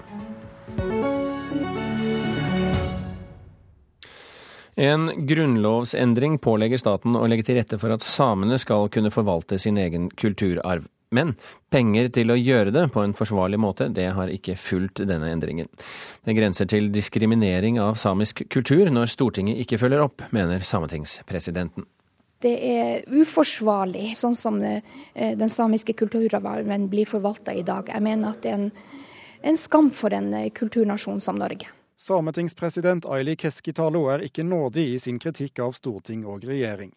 En 4.80 5.10
grunnlovsendring 5.26 6.36
pålegger 6.38 6.78
staten 6.78 7.16
å 7.18 7.26
legge 7.26 7.48
til 7.48 7.58
rette 7.58 7.80
for 7.82 7.90
at 7.96 8.04
samene 8.06 8.60
skal 8.62 8.92
kunne 8.94 9.10
forvalte 9.10 9.58
sin 9.58 9.80
egen 9.82 10.12
kulturarv. 10.14 10.84
Men 11.10 11.32
penger 11.74 12.12
til 12.14 12.30
å 12.30 12.36
gjøre 12.38 12.74
det 12.76 12.84
på 12.94 13.02
en 13.02 13.16
forsvarlig 13.18 13.58
måte, 13.58 13.88
det 13.90 14.06
har 14.14 14.30
ikke 14.30 14.54
fulgt 14.60 15.02
denne 15.10 15.32
endringen. 15.34 15.66
Det 16.22 16.36
grenser 16.38 16.70
til 16.70 16.92
diskriminering 16.94 17.80
av 17.82 17.98
samisk 17.98 18.44
kultur 18.54 18.92
når 18.94 19.10
Stortinget 19.16 19.64
ikke 19.64 19.80
følger 19.82 20.04
opp, 20.04 20.28
mener 20.36 20.62
sametingspresidenten. 20.62 21.88
Det 22.46 22.54
er 22.70 23.08
uforsvarlig, 23.10 24.12
sånn 24.20 24.38
som 24.38 24.60
den 24.62 25.50
samiske 25.50 25.98
kulturarven 25.98 26.86
blir 26.92 27.10
forvalta 27.10 27.56
i 27.58 27.66
dag. 27.66 27.90
Jeg 27.90 28.06
mener 28.06 28.36
at 28.36 28.46
det 28.46 28.54
er 28.54 28.60
en, 28.60 28.70
en 29.42 29.58
skam 29.58 29.90
for 29.90 30.14
en 30.14 30.36
kulturnasjon 30.54 31.24
som 31.24 31.42
Norge. 31.42 31.74
Sametingspresident 32.00 33.06
Aili 33.10 33.34
Keskitalo 33.36 34.04
er 34.14 34.22
ikke 34.22 34.44
nådig 34.46 34.84
i 34.94 34.98
sin 35.02 35.18
kritikk 35.18 35.58
av 35.66 35.72
storting 35.74 36.28
og 36.30 36.44
regjering. 36.46 36.92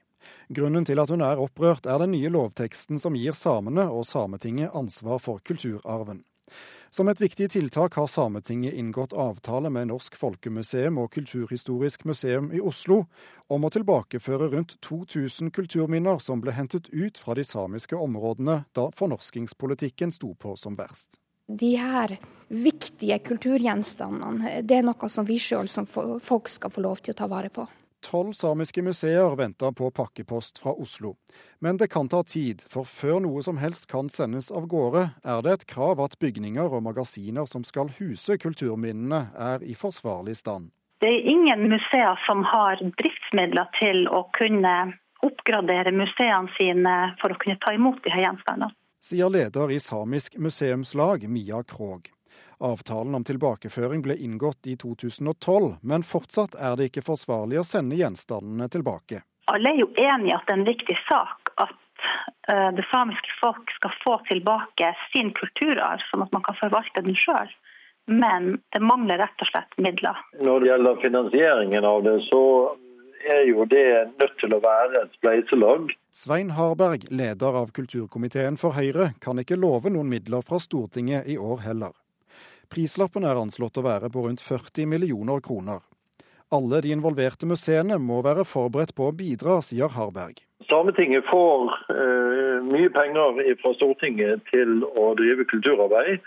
Grunnen 0.53 0.85
til 0.85 1.01
at 1.01 1.09
hun 1.09 1.23
er 1.25 1.41
opprørt, 1.41 1.87
er 1.89 2.03
den 2.03 2.13
nye 2.13 2.29
lovteksten 2.29 3.01
som 3.01 3.17
gir 3.17 3.33
samene 3.33 3.87
og 3.89 4.05
Sametinget 4.05 4.77
ansvar 4.77 5.23
for 5.25 5.41
kulturarven. 5.41 6.21
Som 6.93 7.09
et 7.09 7.23
viktig 7.23 7.49
tiltak 7.55 7.97
har 7.97 8.11
Sametinget 8.13 8.77
inngått 8.77 9.17
avtale 9.17 9.71
med 9.73 9.89
Norsk 9.89 10.21
Folkemuseum 10.21 11.01
og 11.01 11.15
Kulturhistorisk 11.17 12.05
museum 12.05 12.53
i 12.53 12.61
Oslo 12.61 13.07
om 13.49 13.65
å 13.65 13.73
tilbakeføre 13.73 14.51
rundt 14.53 14.77
2000 14.85 15.49
kulturminner 15.57 16.21
som 16.21 16.45
ble 16.45 16.53
hentet 16.53 16.93
ut 16.93 17.17
fra 17.17 17.39
de 17.41 17.49
samiske 17.49 17.97
områdene 17.97 18.67
da 18.77 18.91
fornorskingspolitikken 19.01 20.13
sto 20.13 20.35
på 20.37 20.59
som 20.61 20.77
verst 20.77 21.23
de 21.57 21.75
her 21.77 22.17
viktige 22.51 23.19
kulturgjenstandene, 23.19 24.61
det 24.67 24.81
er 24.81 24.87
noe 24.87 25.11
som 25.11 25.27
vi 25.27 25.39
sjøl 25.39 25.69
som 25.71 25.87
folk 25.87 26.51
skal 26.51 26.73
få 26.75 26.83
lov 26.83 27.03
til 27.05 27.15
å 27.15 27.21
ta 27.21 27.29
vare 27.31 27.51
på. 27.55 27.67
Tolv 28.01 28.33
samiske 28.33 28.81
museer 28.83 29.35
venter 29.37 29.75
på 29.77 29.91
pakkepost 29.93 30.59
fra 30.63 30.73
Oslo. 30.73 31.15
Men 31.61 31.77
det 31.77 31.91
kan 31.93 32.09
ta 32.09 32.23
tid, 32.25 32.63
for 32.73 32.89
før 32.89 33.21
noe 33.27 33.43
som 33.45 33.61
helst 33.61 33.91
kan 33.91 34.09
sendes 34.09 34.49
av 34.51 34.67
gårde, 34.73 35.05
er 35.21 35.45
det 35.45 35.53
et 35.53 35.67
krav 35.69 36.01
at 36.01 36.17
bygninger 36.19 36.65
og 36.65 36.87
magasiner 36.87 37.45
som 37.51 37.67
skal 37.67 37.93
huse 37.99 38.39
kulturminnene, 38.41 39.27
er 39.37 39.61
i 39.61 39.77
forsvarlig 39.77 40.39
stand. 40.41 40.73
Det 41.05 41.13
er 41.13 41.29
ingen 41.29 41.69
museer 41.69 42.17
som 42.25 42.43
har 42.49 42.81
driftsmidler 42.81 43.69
til 43.77 44.09
å 44.09 44.25
kunne 44.37 44.75
oppgradere 45.25 45.93
museene 45.93 46.49
sine 46.57 46.97
for 47.21 47.33
å 47.33 47.41
kunne 47.41 47.61
ta 47.61 47.77
imot 47.77 48.01
de 48.05 48.13
her 48.13 48.25
gjenstandene 48.31 48.73
sier 49.01 49.31
leder 49.31 49.71
i 49.71 49.81
Samisk 49.81 50.37
museumslag, 50.39 51.29
Mia 51.29 51.63
Krog. 51.63 52.11
Avtalen 52.61 53.15
om 53.15 53.25
tilbakeføring 53.25 54.03
ble 54.05 54.17
inngått 54.21 54.67
i 54.69 54.77
2012, 54.77 55.77
men 55.81 56.05
fortsatt 56.05 56.55
er 56.61 56.77
det 56.77 56.91
ikke 56.91 57.07
forsvarlig 57.07 57.61
å 57.61 57.65
sende 57.65 57.97
gjenstandene 57.97 58.69
tilbake. 58.69 59.23
Alle 59.49 59.73
er 59.73 59.81
jo 59.81 59.89
enige 59.97 60.37
at 60.37 60.45
det 60.47 60.55
er 60.55 60.61
en 60.61 60.69
viktig 60.69 60.99
sak 61.09 61.55
at 61.57 61.79
det 62.77 62.85
samiske 62.91 63.33
folk 63.41 63.73
skal 63.77 63.97
få 64.05 64.19
tilbake 64.29 64.93
sin 65.13 65.33
kulturarv, 65.37 66.03
sånn 66.11 66.25
at 66.25 66.33
man 66.37 66.45
kan 66.45 66.57
forvalte 66.59 67.03
den 67.07 67.17
sjøl. 67.19 67.51
Men 68.11 68.57
det 68.75 68.81
mangler 68.83 69.21
rett 69.23 69.45
og 69.45 69.51
slett 69.53 69.77
midler. 69.79 70.19
Når 70.41 70.61
det 70.61 70.71
gjelder 70.71 71.03
finansieringen 71.05 71.85
av 71.87 72.03
det, 72.07 72.17
så 72.27 72.43
er 73.27 73.45
jo 73.49 73.65
det 73.69 73.87
nødt 74.21 74.37
til 74.41 74.55
å 74.57 74.61
være 74.63 75.05
et 75.05 75.15
spleiselag. 75.19 75.93
Svein 76.15 76.53
Harberg, 76.57 77.07
leder 77.11 77.57
av 77.63 77.73
kulturkomiteen 77.77 78.59
for 78.61 78.77
Høyre, 78.79 79.13
kan 79.21 79.39
ikke 79.43 79.59
love 79.61 79.93
noen 79.93 80.11
midler 80.11 80.45
fra 80.47 80.59
Stortinget 80.63 81.29
i 81.31 81.39
år 81.39 81.63
heller. 81.67 81.95
Prislappen 82.71 83.27
er 83.27 83.39
anslått 83.39 83.81
å 83.81 83.87
være 83.87 84.11
på 84.15 84.27
rundt 84.27 84.43
40 84.45 84.87
millioner 84.91 85.41
kroner. 85.43 85.83
Alle 86.51 86.81
de 86.83 86.91
involverte 86.95 87.47
museene 87.47 87.99
må 88.03 88.21
være 88.27 88.45
forberedt 88.47 88.95
på 88.99 89.09
å 89.11 89.15
bidra, 89.15 89.61
sier 89.63 89.91
Harberg. 89.95 90.41
Sametinget 90.71 91.27
får 91.31 91.71
eh, 91.95 92.59
mye 92.67 92.91
penger 92.95 93.39
fra 93.63 93.73
Stortinget 93.79 94.43
til 94.51 94.83
å 94.87 95.13
drive 95.19 95.47
kulturarbeid. 95.51 96.19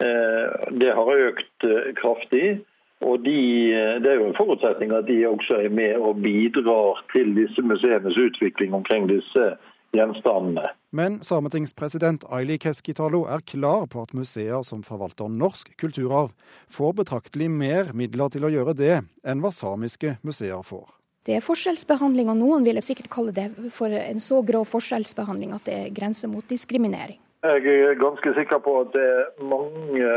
Eh, 0.00 0.68
Det 0.80 0.92
har 0.96 1.24
økt 1.28 1.68
eh, 1.68 1.90
kraftig. 2.00 2.60
Og 3.00 3.24
de, 3.24 3.72
eh, 3.72 3.96
Det 4.02 4.10
er 4.10 4.20
jo 4.20 4.28
en 4.28 4.36
forutsetning 4.36 4.92
at 4.92 5.06
de 5.06 5.24
også 5.28 5.64
er 5.64 5.68
med 5.68 5.96
og 5.96 6.22
bidrar 6.22 7.04
til 7.12 7.34
disse 7.34 7.62
museenes 7.62 8.16
utvikling 8.16 8.74
omkring 8.74 9.08
disse 9.08 9.56
gjenstandene. 9.94 10.68
Men 10.92 11.18
sametingspresident 11.22 12.24
Aili 12.30 12.58
Keskitalo 12.58 13.24
er 13.24 13.42
klar 13.46 13.86
på 13.90 14.02
at 14.02 14.14
museer 14.14 14.62
som 14.66 14.82
forvalter 14.86 15.30
norsk 15.30 15.72
kulturarv, 15.78 16.32
får 16.70 16.92
betraktelig 17.02 17.50
mer 17.50 17.92
midler 17.94 18.30
til 18.30 18.46
å 18.46 18.52
gjøre 18.52 18.76
det 18.78 18.96
enn 19.24 19.42
hva 19.42 19.52
samiske 19.54 20.16
museer 20.26 20.62
får. 20.66 20.88
Det 21.26 21.36
er 21.36 21.44
forskjellsbehandling, 21.44 22.30
og 22.32 22.38
noen 22.40 22.64
ville 22.64 22.80
sikkert 22.82 23.10
kalle 23.12 23.34
det 23.36 23.50
for 23.76 23.92
en 23.92 24.22
så 24.22 24.40
grov 24.46 24.64
forskjellsbehandling 24.70 25.52
at 25.52 25.66
det 25.68 25.74
er 25.76 25.92
grenser 25.94 26.30
mot 26.32 26.46
diskriminering. 26.48 27.18
Jeg 27.44 27.64
er 27.64 28.00
ganske 28.00 28.32
sikker 28.36 28.60
på 28.64 28.72
at 28.82 28.92
det 28.92 29.04
er 29.04 29.28
mange 29.48 30.08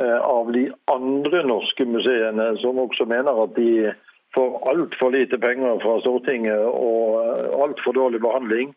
av 0.00 0.52
de 0.52 0.70
andre 0.88 1.42
norske 1.44 1.84
museene 1.84 2.46
som 2.62 2.78
også 2.80 3.04
mener 3.10 3.42
at 3.44 3.52
de 3.58 3.92
får 4.34 4.68
altfor 4.68 5.12
lite 5.12 5.38
penger 5.38 5.78
fra 5.82 5.98
Stortinget 6.00 6.64
og 6.64 7.20
eh, 7.20 7.60
altfor 7.64 7.92
dårlig 7.92 8.20
behandling. 8.20 8.72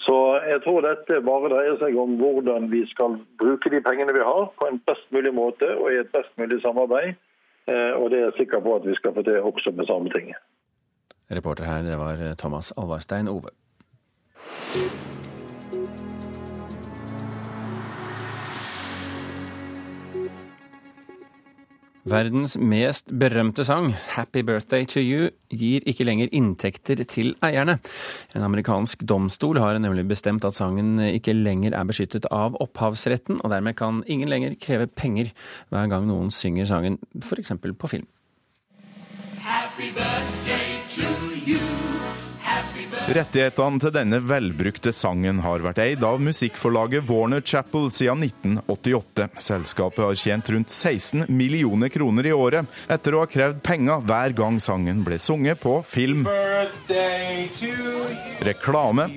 Så 0.00 0.16
jeg 0.48 0.62
tror 0.64 0.82
dette 0.82 1.20
bare 1.26 1.50
dreier 1.52 1.76
seg 1.78 1.96
om 2.00 2.16
hvordan 2.18 2.70
vi 2.72 2.82
skal 2.90 3.18
bruke 3.38 3.70
de 3.70 3.82
pengene 3.84 4.16
vi 4.16 4.24
har 4.24 4.48
på 4.58 4.68
en 4.68 4.80
best 4.88 5.06
mulig 5.14 5.34
måte 5.36 5.68
og 5.76 5.92
i 5.92 6.00
et 6.02 6.10
best 6.16 6.32
mulig 6.40 6.60
samarbeid. 6.64 7.14
Eh, 7.68 7.92
Og 8.00 8.10
det 8.10 8.18
er 8.18 8.28
jeg 8.30 8.38
sikker 8.42 8.64
på 8.64 8.76
at 8.80 8.88
vi 8.88 8.96
skal 8.98 9.14
få 9.14 9.22
til 9.22 9.40
også 9.40 9.72
med 9.76 9.86
Sametinget. 9.86 10.40
Reporter 11.30 11.64
her, 11.64 11.82
det 11.82 11.98
var 11.98 12.34
Thomas 12.36 12.72
Alvarstein 12.76 13.28
Ove. 13.28 13.52
Verdens 22.04 22.58
mest 22.60 23.08
berømte 23.18 23.64
sang, 23.64 23.94
'Happy 23.94 24.42
Birthday 24.44 24.84
to 24.84 25.00
You', 25.00 25.30
gir 25.50 25.80
ikke 25.86 26.04
lenger 26.04 26.28
inntekter 26.32 27.04
til 27.04 27.34
eierne. 27.42 27.78
En 28.36 28.42
amerikansk 28.42 29.08
domstol 29.08 29.58
har 29.58 29.78
nemlig 29.78 30.08
bestemt 30.08 30.44
at 30.44 30.52
sangen 30.52 31.00
ikke 31.00 31.32
lenger 31.32 31.72
er 31.72 31.84
beskyttet 31.84 32.26
av 32.30 32.56
opphavsretten, 32.60 33.40
og 33.44 33.50
dermed 33.50 33.76
kan 33.76 34.02
ingen 34.06 34.28
lenger 34.28 34.54
kreve 34.60 34.86
penger 34.86 35.32
hver 35.70 35.88
gang 35.88 36.06
noen 36.06 36.30
synger 36.30 36.64
sangen, 36.64 36.98
f.eks. 37.22 37.52
på 37.78 37.88
film. 37.88 38.06
Happy 39.40 39.92
birthday 39.92 40.84
to 40.88 41.08
you. 41.46 41.83
Rettighetene 43.04 43.82
til 43.82 43.92
denne 43.92 44.16
velbrukte 44.24 44.88
sangen 44.96 45.42
har 45.44 45.60
vært 45.60 45.80
eid 45.84 46.04
av 46.08 46.22
musikkforlaget 46.24 47.04
Warner 47.04 47.42
Chapel 47.44 47.90
siden 47.92 48.24
1988. 48.24 49.26
Selskapet 49.44 50.00
har 50.06 50.16
tjent 50.16 50.48
rundt 50.54 50.72
16 50.72 51.26
millioner 51.28 51.92
kroner 51.92 52.30
i 52.30 52.32
året 52.32 52.64
etter 52.88 53.12
å 53.12 53.20
ha 53.20 53.28
krevd 53.28 53.60
penger 53.66 54.00
hver 54.08 54.32
gang 54.38 54.56
sangen 54.56 55.04
ble 55.04 55.20
sunget 55.20 55.60
på 55.60 55.82
film, 55.84 56.24
reklame. 58.48 59.10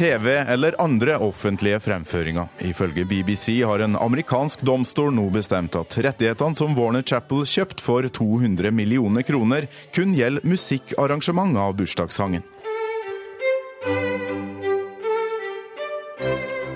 TV 0.00 0.28
eller 0.48 0.78
andre 0.80 1.18
offentlige 1.20 1.76
fremføringer. 1.84 2.46
Ifølge 2.64 3.04
BBC 3.04 3.58
har 3.68 3.82
en 3.84 3.98
amerikansk 4.00 4.62
domstol 4.64 5.12
nå 5.12 5.26
bestemt 5.34 5.76
at 5.76 5.96
rettighetene 6.06 6.56
som 6.56 6.72
Warner 6.78 7.04
Chapel 7.04 7.44
kjøpt 7.44 7.82
for 7.84 8.08
200 8.08 8.72
millioner 8.72 9.26
kroner, 9.28 9.66
kun 9.92 10.14
gjelder 10.16 10.46
musikkarrangement 10.48 11.60
av 11.60 11.76
bursdagssangen. 11.76 12.46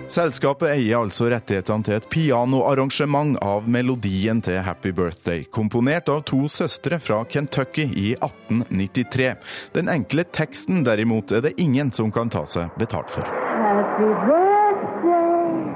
Selskapet 0.08 0.68
eier 0.68 1.00
altså 1.00 1.30
rettighetene 1.32 1.87
til 1.87 1.96
et 1.96 2.06
pianoarrangement 2.12 3.38
av 3.42 3.68
melodien 3.70 4.42
til 4.44 4.61
Happy 4.66 4.92
Birthday, 4.92 5.46
komponert 5.49 6.11
av 6.12 6.20
to 6.28 6.44
søstre 6.52 6.99
fra 7.00 7.23
Kentucky 7.25 7.87
i 7.88 8.12
1893. 8.18 9.30
Den 9.75 9.88
enkle 9.88 10.26
teksten 10.28 10.84
derimot 10.84 11.32
er 11.32 11.46
det 11.49 11.54
ingen 11.56 11.92
som 11.92 12.12
kan 12.12 12.28
ta 12.32 12.44
seg 12.44 12.76
betalt 12.80 13.11
for. 13.16 13.25
Happy 13.64 14.11
birthday, 14.28 15.73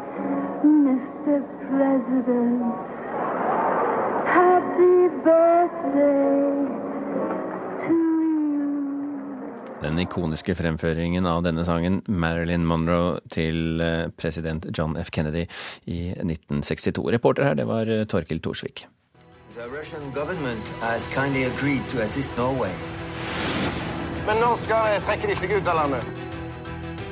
Mr. 0.69 1.41
President. 1.65 2.63
Happy 4.29 4.95
birthday 5.25 6.48
Den 9.79 9.99
ikoniske 10.03 10.57
fremføringen 10.59 11.27
av 11.31 11.45
denne 11.47 11.63
sangen, 11.67 12.01
Marilyn 12.11 12.65
Monroe 12.67 13.21
til 13.31 13.79
eh, 13.85 14.09
president 14.19 14.67
John 14.75 14.97
F. 14.99 15.13
Kennedy 15.15 15.45
i 15.87 16.09
1962. 16.17 17.05
Reporter 17.15 17.47
her, 17.47 17.59
det 17.59 17.67
var 17.69 17.87
eh, 17.87 18.03
Torkil 18.11 18.43
Thorsvik. 18.43 18.89
Men 24.27 24.43
når 24.43 24.59
skal 24.61 24.91
jeg 24.93 25.05
trekke 25.07 25.31
de 25.31 25.37
seg 25.39 25.55
ut 25.55 25.71
av 25.71 25.79
landet? 25.79 26.11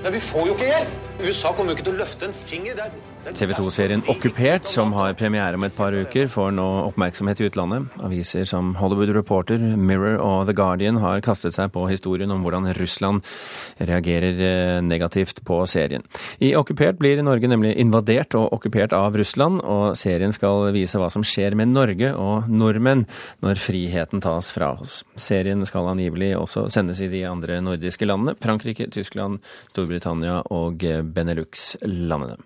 Men 0.02 0.12
vi 0.12 0.20
får 0.22 0.50
jo 0.50 0.56
ikke 0.58 0.72
hjelp! 0.72 0.96
USA 1.22 1.54
kommer 1.54 1.72
jo 1.72 1.78
ikke 1.78 1.86
til 1.86 1.96
å 1.96 2.02
løfte 2.02 2.26
en 2.28 2.34
finger. 2.36 2.74
Det 2.76 2.88
er, 2.88 2.98
det 2.98 3.14
er 3.14 3.15
TV 3.34 3.52
2-serien 3.58 4.02
Okkupert, 4.06 4.68
som 4.70 4.92
har 4.94 5.14
premiere 5.18 5.58
om 5.58 5.64
et 5.66 5.74
par 5.74 5.94
uker, 5.94 6.28
får 6.30 6.52
nå 6.54 6.64
oppmerksomhet 6.86 7.40
i 7.40 7.48
utlandet. 7.48 7.88
Aviser 8.06 8.46
som 8.46 8.74
Hollywood 8.78 9.10
Reporter, 9.16 9.58
Mirror 9.58 10.20
og 10.22 10.46
The 10.46 10.54
Guardian 10.54 11.00
har 11.02 11.24
kastet 11.26 11.56
seg 11.56 11.72
på 11.74 11.88
historien 11.90 12.30
om 12.30 12.44
hvordan 12.46 12.68
Russland 12.78 13.26
reagerer 13.82 14.38
eh, 14.46 14.78
negativt 14.84 15.42
på 15.48 15.58
serien. 15.66 16.06
I 16.38 16.54
Okkupert 16.58 17.00
blir 17.02 17.22
Norge 17.26 17.50
nemlig 17.50 17.74
invadert 17.82 18.38
og 18.38 18.54
okkupert 18.60 18.94
av 18.96 19.18
Russland, 19.18 19.58
og 19.64 19.98
serien 19.98 20.34
skal 20.34 20.70
vise 20.76 21.00
hva 21.00 21.10
som 21.12 21.26
skjer 21.26 21.58
med 21.58 21.74
Norge 21.74 22.14
og 22.14 22.50
nordmenn 22.50 23.06
når 23.42 23.62
friheten 23.62 24.22
tas 24.22 24.52
fra 24.54 24.76
oss. 24.78 25.02
Serien 25.18 25.66
skal 25.66 25.90
angivelig 25.90 26.36
også 26.38 26.68
sendes 26.72 27.02
i 27.02 27.10
de 27.10 27.26
andre 27.26 27.58
nordiske 27.64 28.06
landene, 28.06 28.38
Frankrike, 28.38 28.86
Tyskland, 28.94 29.42
Storbritannia 29.72 30.44
og 30.54 30.86
Benelux-landene. 31.16 32.38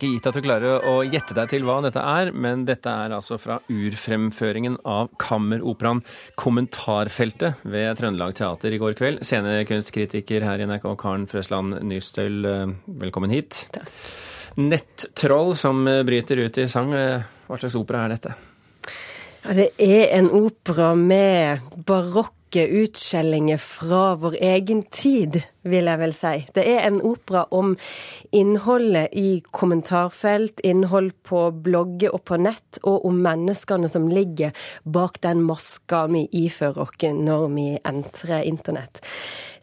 Er 0.00 0.06
ikke 0.08 0.16
gitt 0.16 0.28
at 0.30 0.36
du 0.36 0.44
klarer 0.44 0.84
å 0.88 0.92
gjette 1.04 1.34
deg 1.36 1.50
til 1.52 1.64
hva 1.68 1.80
dette 1.84 2.00
er, 2.00 2.30
men 2.32 2.64
dette 2.68 2.88
er 2.88 3.12
altså 3.12 3.36
fra 3.40 3.58
urfremføringen 3.68 4.78
av 4.88 5.10
kammeroperaen 5.20 6.00
Kommentarfeltet 6.40 7.60
ved 7.68 7.98
Trøndelag 7.98 8.32
Teater 8.38 8.72
i 8.72 8.78
går 8.80 8.96
kveld. 8.96 9.20
Scenekunstkritiker 9.26 10.46
her 10.46 10.62
i 10.62 10.68
NRK, 10.70 10.86
Karen 11.00 11.26
Frøsland 11.28 11.82
Nystøl, 11.84 12.40
eh, 12.48 12.72
velkommen 13.02 13.34
hit. 13.34 13.66
Nettroll 14.56 15.52
som 15.58 15.82
eh, 15.88 16.02
bryter 16.08 16.46
ut 16.46 16.60
i 16.62 16.68
sang, 16.70 16.94
eh, 16.96 17.26
hva 17.48 17.60
slags 17.60 17.76
opera 17.80 18.06
er 18.06 18.16
dette? 18.16 18.36
Ja, 19.44 19.56
det 19.56 19.70
er 19.80 20.16
en 20.16 20.30
opera 20.32 20.94
med 20.96 21.68
barokke 22.50 22.66
utskjellinger 22.66 23.58
fra 23.58 24.16
vår 24.16 24.34
egen 24.40 24.82
tid, 24.90 25.42
vil 25.62 25.86
jeg 25.86 25.98
vel 26.00 26.12
si. 26.12 26.46
Det 26.54 26.64
er 26.66 26.86
en 26.86 27.00
opera 27.02 27.46
om 27.50 27.76
innholdet 28.32 29.12
i 29.12 29.42
kommentarfelt, 29.52 30.60
innhold 30.64 31.12
på 31.22 31.50
blogger 31.52 32.12
og 32.12 32.24
på 32.24 32.36
nett, 32.36 32.80
og 32.82 33.04
om 33.06 33.22
menneskene 33.22 33.88
som 33.88 34.08
ligger 34.08 34.52
bak 34.84 35.20
den 35.22 35.42
maska 35.42 36.06
vi 36.08 36.28
ifører 36.32 36.82
oss 36.82 36.90
når 37.00 37.48
vi 37.54 37.78
entrer 37.84 38.42
internett. 38.42 39.00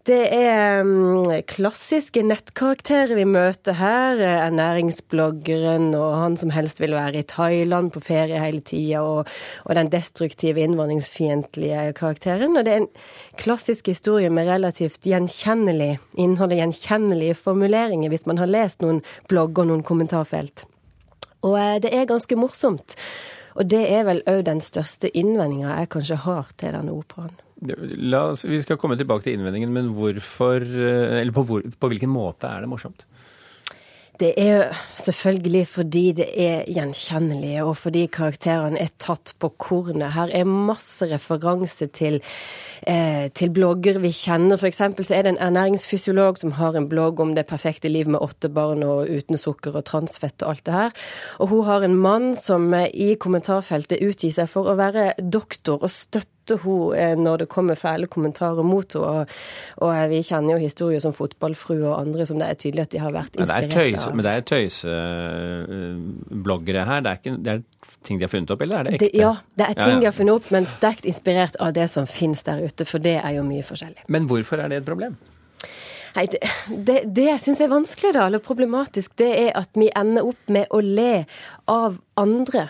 Det 0.07 0.29
er 0.31 0.85
mm, 0.87 1.41
klassiske 1.51 2.21
nettkarakterer 2.23 3.11
vi 3.17 3.25
møter 3.27 3.75
her. 3.75 4.21
Ernæringsbloggeren 4.47 5.89
og 5.99 6.13
han 6.21 6.37
som 6.39 6.53
helst 6.55 6.79
vil 6.79 6.93
være 6.95 7.19
i 7.19 7.25
Thailand 7.27 7.89
på 7.91 7.99
ferie 8.05 8.39
hele 8.39 8.61
tida, 8.63 9.01
og, 9.03 9.27
og 9.67 9.75
den 9.75 9.89
destruktive 9.91 10.63
innvandringsfiendtlige 10.63 11.89
karakteren. 11.97 12.55
Og 12.55 12.63
det 12.63 12.71
er 12.71 12.79
en 12.85 12.87
klassisk 13.41 13.89
historie 13.91 14.29
med 14.31 14.47
relativt 14.47 15.03
gjenkjennelig 15.03 15.97
innhold 16.15 16.55
og 16.55 16.61
gjenkjennelige 16.61 17.35
formuleringer, 17.35 18.07
hvis 18.13 18.23
man 18.31 18.39
har 18.39 18.47
lest 18.47 18.85
noen 18.85 19.01
blogger 19.27 19.65
og 19.65 19.73
noen 19.73 19.83
kommentarfelt. 19.89 20.63
Og 21.43 21.57
eh, 21.59 21.81
det 21.83 21.91
er 21.91 22.07
ganske 22.07 22.39
morsomt. 22.39 22.95
Og 23.59 23.67
det 23.67 23.83
er 23.91 24.07
vel 24.07 24.23
òg 24.23 24.45
den 24.47 24.63
største 24.63 25.11
innvendinga 25.11 25.81
jeg 25.81 25.91
kanskje 25.97 26.21
har 26.23 26.55
til 26.55 26.79
denne 26.79 26.95
operaen. 26.95 27.35
Oss, 27.57 28.45
vi 28.45 28.59
skal 28.61 28.77
komme 28.77 28.97
tilbake 28.99 29.25
til 29.25 29.37
innvendingen, 29.37 29.71
men 29.73 29.89
hvorfor, 29.97 30.61
eh, 30.61 31.31
på, 31.33 31.43
hvor, 31.43 31.65
på 31.65 31.89
hvilken 31.89 32.11
måte 32.13 32.49
er 32.49 32.61
det 32.61 32.69
morsomt? 32.69 33.05
Det 34.17 34.31
er 34.41 34.71
selvfølgelig 34.97 35.67
fordi 35.69 36.11
det 36.17 36.25
er 36.41 36.63
gjenkjennelige, 36.73 37.63
og 37.63 37.75
fordi 37.77 38.07
karakterene 38.09 38.79
er 38.81 38.89
tatt 38.97 39.35
på 39.37 39.51
kornet. 39.61 40.15
Her 40.15 40.31
er 40.33 40.49
masse 40.49 41.05
referanse 41.05 41.85
til, 41.93 42.17
eh, 42.81 43.27
til 43.29 43.51
blogger 43.53 43.99
vi 44.01 44.09
kjenner. 44.09 44.57
Eksempel 44.57 45.05
så 45.05 45.15
er 45.15 45.21
det 45.21 45.35
en 45.35 45.45
ernæringsfysiolog 45.49 46.37
som 46.37 46.51
har 46.57 46.73
en 46.73 46.89
blogg 46.89 47.19
om 47.19 47.35
det 47.35 47.45
perfekte 47.45 47.89
liv 47.89 48.07
med 48.07 48.21
åtte 48.21 48.49
barn 48.49 48.81
og 48.83 49.05
uten 49.05 49.37
sukker 49.37 49.75
og 49.75 49.85
transfett 49.85 50.41
og 50.41 50.49
alt 50.49 50.65
det 50.65 50.73
her. 50.73 50.91
Og 51.39 51.49
hun 51.49 51.65
har 51.65 51.83
en 51.83 51.95
mann 51.95 52.35
som 52.35 52.73
eh, 52.73 52.89
i 52.93 53.15
kommentarfeltet 53.15 54.01
utgir 54.01 54.33
seg 54.33 54.49
for 54.49 54.65
å 54.65 54.77
være 54.81 55.13
doktor 55.21 55.77
og 55.83 55.91
støtter 56.47 56.63
hun 56.63 56.95
eh, 56.95 57.15
når 57.17 57.37
det 57.43 57.47
kommer 57.51 57.75
fæle 57.75 58.07
kommentarer 58.07 58.63
mot 58.63 58.93
henne. 58.93 59.07
Og, 59.07 59.25
og 59.83 59.93
eh, 59.93 60.09
vi 60.09 60.23
kjenner 60.23 60.53
jo 60.55 60.59
historier 60.61 60.99
som 61.03 61.13
fotballfrue 61.13 61.87
og 61.87 61.99
andre 61.99 62.25
som 62.25 62.39
det 62.39 62.47
er 62.47 62.53
tydelig 62.55 62.81
at 62.87 62.91
de 62.91 62.97
har 63.03 63.11
vært 63.15 63.35
er 63.35 63.39
inspirert 63.43 64.07
av. 64.07 64.15
men 64.15 64.23
det 64.25 64.31
er 64.31 64.41
tøysebloggere 64.51 66.85
her. 66.87 66.99
Det 67.01 67.09
er, 67.11 67.15
ikke, 67.21 67.35
det 67.43 67.51
er 67.53 67.61
ting 68.07 68.19
de 68.19 68.23
har 68.25 68.33
funnet 68.33 68.51
opp, 68.51 68.61
eller 68.61 68.77
er 68.77 68.83
det 68.83 68.91
ekte? 68.97 69.05
Det, 69.05 69.11
ja, 69.19 69.33
det 69.57 69.65
er 69.67 69.73
ting 69.73 69.87
Ja, 69.87 69.93
ja. 69.93 69.99
de 69.99 70.05
har 70.09 70.17
funnet 70.17 70.33
opp, 70.39 70.47
men 70.55 70.63
sterkt 70.69 71.05
inspirert 71.09 71.55
av 71.63 71.69
det 71.77 71.87
som 71.91 72.03
finnes 72.09 72.41
der 72.47 72.57
ute, 72.63 72.83
for 72.87 72.97
det 73.03 73.17
er 73.21 73.31
jo 73.37 73.43
mye 73.47 73.63
forskjellig. 73.65 74.01
Men 74.07 74.21
hvorfor 74.29 74.55
er 74.63 74.67
det 74.71 74.77
et 74.81 74.87
problem? 74.87 75.13
Nei, 76.17 76.25
det, 76.33 76.39
det, 76.87 76.97
det 77.13 77.25
jeg 77.27 77.39
syns 77.43 77.59
er 77.61 77.69
vanskelig, 77.69 78.11
da, 78.15 78.21
eller 78.25 78.41
problematisk, 78.41 79.09
det 79.21 79.31
er 79.43 79.51
at 79.59 79.69
vi 79.77 79.87
ender 79.93 80.23
opp 80.25 80.43
med 80.53 80.65
å 80.73 80.79
le 80.81 81.25
av 81.69 81.99
andre. 82.17 82.67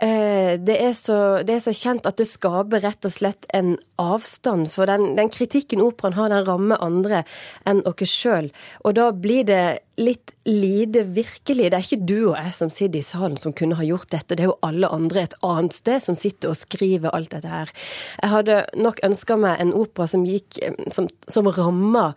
Eh, 0.00 0.56
det, 0.60 0.76
er 0.80 0.92
så, 0.96 1.18
det 1.46 1.56
er 1.56 1.64
så 1.64 1.74
kjent 1.76 2.08
at 2.08 2.18
det 2.20 2.28
skaper 2.28 2.82
rett 2.84 3.08
og 3.08 3.14
slett 3.14 3.48
en 3.56 3.74
avstand. 4.00 4.70
For 4.72 4.88
den, 4.88 5.14
den 5.18 5.30
kritikken 5.32 5.84
operaen 5.84 6.16
har, 6.16 6.32
den 6.32 6.46
rammer 6.48 6.82
andre 6.84 7.22
enn 7.68 7.84
oss 7.88 8.12
sjøl. 8.12 8.50
Og 8.84 8.96
da 8.98 9.10
blir 9.12 9.46
det 9.48 9.64
litt 10.00 10.34
lite 10.46 11.06
virkelig. 11.16 11.70
Det 11.70 11.78
er 11.78 11.86
ikke 11.86 12.08
du 12.08 12.18
og 12.30 12.36
jeg 12.36 12.52
som 12.56 12.72
sitter 12.72 13.00
i 13.00 13.06
salen 13.06 13.38
som 13.40 13.54
kunne 13.56 13.78
ha 13.78 13.86
gjort 13.86 14.10
dette. 14.12 14.34
Det 14.34 14.44
er 14.44 14.50
jo 14.52 14.58
alle 14.66 14.90
andre 14.92 15.24
et 15.26 15.38
annet 15.46 15.76
sted 15.76 16.04
som 16.04 16.18
sitter 16.18 16.52
og 16.52 16.60
skriver 16.60 17.14
alt 17.16 17.32
dette 17.34 17.50
her. 17.50 17.72
Jeg 18.20 18.32
hadde 18.32 18.60
nok 18.78 19.02
ønska 19.06 19.38
meg 19.40 19.62
en 19.62 19.74
opera 19.76 20.08
som 20.10 20.24
gikk 20.26 20.60
Som, 20.92 21.08
som 21.30 21.48
ramma 21.52 22.12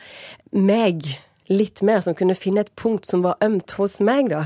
meg 0.56 1.08
litt 1.50 1.82
mer, 1.86 2.02
som 2.06 2.16
kunne 2.18 2.38
finne 2.38 2.64
et 2.66 2.74
punkt 2.80 3.10
som 3.10 3.24
var 3.26 3.40
ømt 3.46 3.74
hos 3.78 3.98
meg, 4.04 4.30
da. 4.32 4.46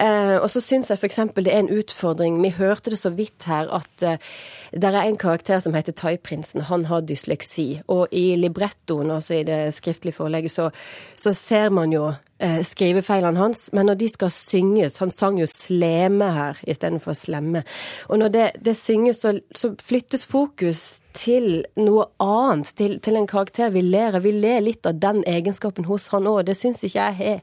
Eh, 0.00 0.36
og 0.36 0.48
så 0.52 0.62
syns 0.64 0.92
jeg 0.92 1.00
f.eks. 1.00 1.20
det 1.40 1.50
er 1.50 1.64
en 1.64 1.72
utfordring. 1.72 2.40
Vi 2.44 2.54
hørte 2.58 2.92
det 2.92 3.00
så 3.00 3.12
vidt 3.14 3.48
her 3.48 3.70
at 3.72 4.04
eh, 4.04 4.32
det 4.72 4.90
er 4.90 5.02
en 5.02 5.18
karakter 5.20 5.60
som 5.60 5.74
heter 5.74 5.92
Thaiprinsen. 5.92 6.64
Han 6.70 6.84
har 6.88 7.04
dysleksi. 7.06 7.80
Og 7.88 8.08
i 8.12 8.36
librettoen, 8.36 9.10
altså 9.10 9.34
i 9.34 9.44
det 9.46 9.74
skriftlige 9.74 10.16
forelegget, 10.16 10.50
så, 10.50 10.70
så 11.16 11.32
ser 11.36 11.70
man 11.70 11.92
jo 11.92 12.12
eh, 12.38 12.60
skrivefeilene 12.64 13.38
hans. 13.38 13.68
Men 13.72 13.86
når 13.86 14.00
de 14.00 14.08
skal 14.08 14.30
synges 14.30 14.98
Han 14.98 15.10
sang 15.10 15.38
jo 15.40 15.46
sleme 15.46 16.30
her 16.32 16.60
istedenfor 16.66 17.12
slemme. 17.12 17.64
Og 18.08 18.18
når 18.18 18.28
det, 18.28 18.50
det 18.64 18.76
synges, 18.76 19.16
så, 19.22 19.38
så 19.54 19.74
flyttes 19.82 20.26
fokus 20.26 21.00
til 21.14 21.64
noe 21.76 22.08
annet, 22.20 22.74
til, 22.76 22.98
til 23.00 23.16
en 23.16 23.30
karakter 23.30 23.70
vi 23.70 23.84
ler 23.84 24.16
av. 24.16 24.24
Vi 24.24 24.32
ler 24.32 24.64
litt 24.64 24.86
av 24.86 24.98
den 24.98 25.22
egenskapen 25.26 25.86
hos 25.90 26.08
han 26.14 26.26
òg. 26.26 26.46
Det 26.48 26.58
syns 26.58 26.82
ikke 26.82 26.98
jeg 26.98 27.34
er 27.36 27.40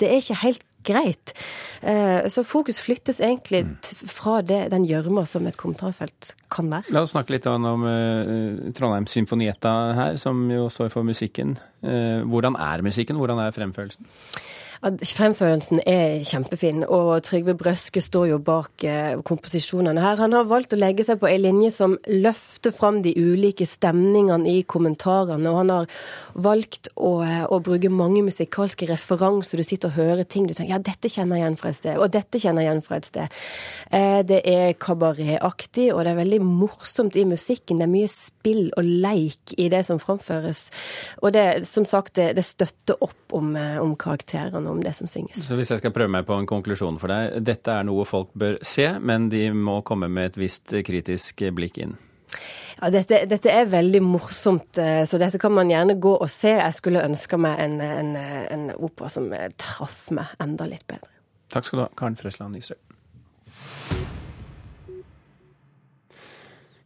Det 0.00 0.10
er 0.10 0.18
ikke 0.20 0.42
helt 0.42 0.64
greit. 0.86 1.34
Eh, 1.82 2.26
så 2.32 2.44
fokus 2.46 2.80
flyttes 2.82 3.20
egentlig 3.20 3.64
fra 4.10 4.40
det, 4.46 4.66
den 4.72 4.86
gjørma 4.88 5.26
som 5.28 5.46
et 5.48 5.58
kommentarfelt 5.60 6.32
kan 6.52 6.70
være. 6.72 6.94
La 6.94 7.04
oss 7.04 7.14
snakke 7.16 7.36
litt 7.36 7.48
om, 7.50 7.66
om 7.68 7.86
eh, 7.90 8.72
Trondheim 8.76 9.08
Symfonietta 9.10 9.74
her, 9.98 10.20
som 10.22 10.46
jo 10.52 10.70
står 10.72 10.92
for 10.94 11.06
musikken. 11.06 11.56
Eh, 11.82 12.22
hvordan 12.26 12.58
er 12.60 12.84
musikken? 12.86 13.18
Hvordan 13.20 13.42
er 13.42 13.56
fremførelsen? 13.56 14.08
Fremførelsen 14.84 15.80
er 15.88 16.20
kjempefin, 16.26 16.82
og 16.84 17.22
Trygve 17.24 17.54
Brøske 17.56 18.02
står 18.04 18.26
jo 18.28 18.38
bak 18.44 18.84
eh, 18.84 19.14
komposisjonene 19.26 20.02
her. 20.02 20.18
Han 20.20 20.34
har 20.36 20.48
valgt 20.50 20.74
å 20.76 20.78
legge 20.78 21.06
seg 21.06 21.20
på 21.22 21.28
ei 21.30 21.38
linje 21.40 21.70
som 21.72 21.96
løfter 22.10 22.74
fram 22.76 23.00
de 23.04 23.14
ulike 23.16 23.64
stemningene 23.66 24.50
i 24.52 24.64
kommentarene, 24.68 25.48
og 25.48 25.60
han 25.62 25.72
har 25.72 25.88
valgt 26.34 26.90
å, 26.94 27.14
eh, 27.24 27.46
å 27.48 27.60
bruke 27.64 27.90
mange 27.92 28.24
musikalske 28.26 28.88
referanser. 28.90 29.56
Du 29.56 29.64
sitter 29.66 29.88
og 29.88 29.96
hører 29.96 30.28
ting 30.28 30.46
du 30.46 30.54
tenker 30.54 30.76
ja, 30.76 30.82
dette 30.82 31.08
kjenner 31.12 31.40
jeg 31.40 31.46
igjen 31.46 31.58
fra 31.62 31.72
et 31.72 31.80
sted, 31.80 31.96
og 31.96 32.12
dette 32.12 32.42
kjenner 32.42 32.62
jeg 32.66 32.70
igjen 32.70 32.84
fra 32.86 33.00
et 33.00 33.10
sted. 33.10 33.40
Eh, 33.90 34.22
Det 34.26 34.42
er 34.48 34.72
kabaretaktig, 34.74 35.92
og 35.94 36.04
det 36.04 36.12
er 36.12 36.20
veldig 36.20 36.40
morsomt 36.42 37.16
i 37.16 37.24
musikken. 37.24 37.78
Det 37.78 37.86
er 37.86 37.92
mye 37.92 38.10
spill 38.10 38.72
og 38.76 38.84
leik 38.84 39.54
i 39.56 39.68
det 39.72 39.84
som 39.86 40.00
framføres. 40.02 40.66
Og 41.22 41.32
det, 41.32 41.66
som 41.68 41.84
sagt, 41.84 42.16
det, 42.16 42.34
det 42.36 42.44
støtter 42.44 42.96
opp 43.00 43.34
om, 43.36 43.54
om 43.56 43.94
karakterene, 43.96 44.65
om 44.70 44.82
det 44.82 44.94
som 44.96 45.08
synges. 45.10 45.44
Så 45.46 45.58
hvis 45.58 45.70
jeg 45.72 45.82
skal 45.82 45.94
prøve 45.94 46.12
meg 46.12 46.26
på 46.28 46.36
en 46.36 46.48
konklusjon 46.48 46.98
for 47.02 47.12
deg. 47.12 47.38
Dette 47.46 47.74
er 47.74 47.86
noe 47.86 48.06
folk 48.08 48.32
bør 48.38 48.58
se, 48.66 48.88
men 49.00 49.30
de 49.32 49.48
må 49.54 49.80
komme 49.86 50.08
med 50.12 50.32
et 50.32 50.40
visst 50.40 50.74
kritisk 50.86 51.46
blikk 51.56 51.80
inn. 51.84 51.96
Ja, 52.76 52.90
dette, 52.92 53.22
dette 53.30 53.52
er 53.52 53.68
veldig 53.72 54.02
morsomt, 54.04 54.76
eh, 54.82 55.02
så 55.08 55.20
dette 55.20 55.40
kan 55.40 55.54
man 55.56 55.70
gjerne 55.72 55.96
gå 56.00 56.12
og 56.12 56.28
se. 56.28 56.52
Jeg 56.58 56.76
skulle 56.76 57.04
ønske 57.06 57.38
meg 57.40 57.60
en, 57.62 57.78
en, 57.80 58.10
en 58.52 58.66
opera 58.76 59.08
som 59.12 59.30
eh, 59.32 59.48
traff 59.56 60.10
meg 60.12 60.34
enda 60.42 60.68
litt 60.68 60.84
bedre. 60.90 61.08
Takk 61.52 61.68
skal 61.68 61.80
du 61.80 61.84
ha, 61.86 61.88
Karen 61.96 62.18
Fresland 62.20 62.58
Nysrø. 62.58 62.76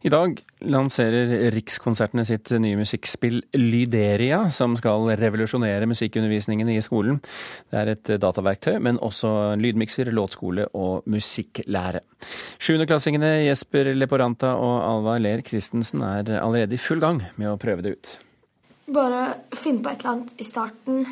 I 0.01 0.09
dag 0.09 0.39
lanserer 0.65 1.51
Rikskonsertene 1.53 2.23
sitt 2.25 2.49
nye 2.57 2.77
musikkspill 2.79 3.37
Lyderia, 3.53 4.39
som 4.49 4.73
skal 4.79 5.11
revolusjonere 5.19 5.85
musikkundervisningen 5.85 6.71
i 6.73 6.79
skolen. 6.81 7.19
Det 7.69 7.77
er 7.77 7.91
et 7.93 8.11
dataverktøy, 8.23 8.79
men 8.81 8.97
også 8.97 9.53
lydmikser, 9.61 10.09
låtskole 10.09 10.65
og 10.73 11.05
musikklære. 11.05 12.01
Sjuendeklassingene 12.57 13.29
Jesper 13.45 13.91
Leporanta 13.93 14.55
og 14.57 14.81
Alva 14.87 15.19
Ler 15.21 15.45
Christensen 15.45 16.01
er 16.01 16.33
allerede 16.39 16.79
i 16.79 16.81
full 16.81 17.03
gang 17.03 17.21
med 17.37 17.51
å 17.51 17.59
prøve 17.61 17.85
det 17.85 17.93
ut. 17.93 18.13
Bare 18.91 19.21
finn 19.53 19.83
på 19.85 19.93
et 19.93 20.01
eller 20.01 20.15
annet 20.15 20.41
i 20.41 20.49
starten. 20.49 21.05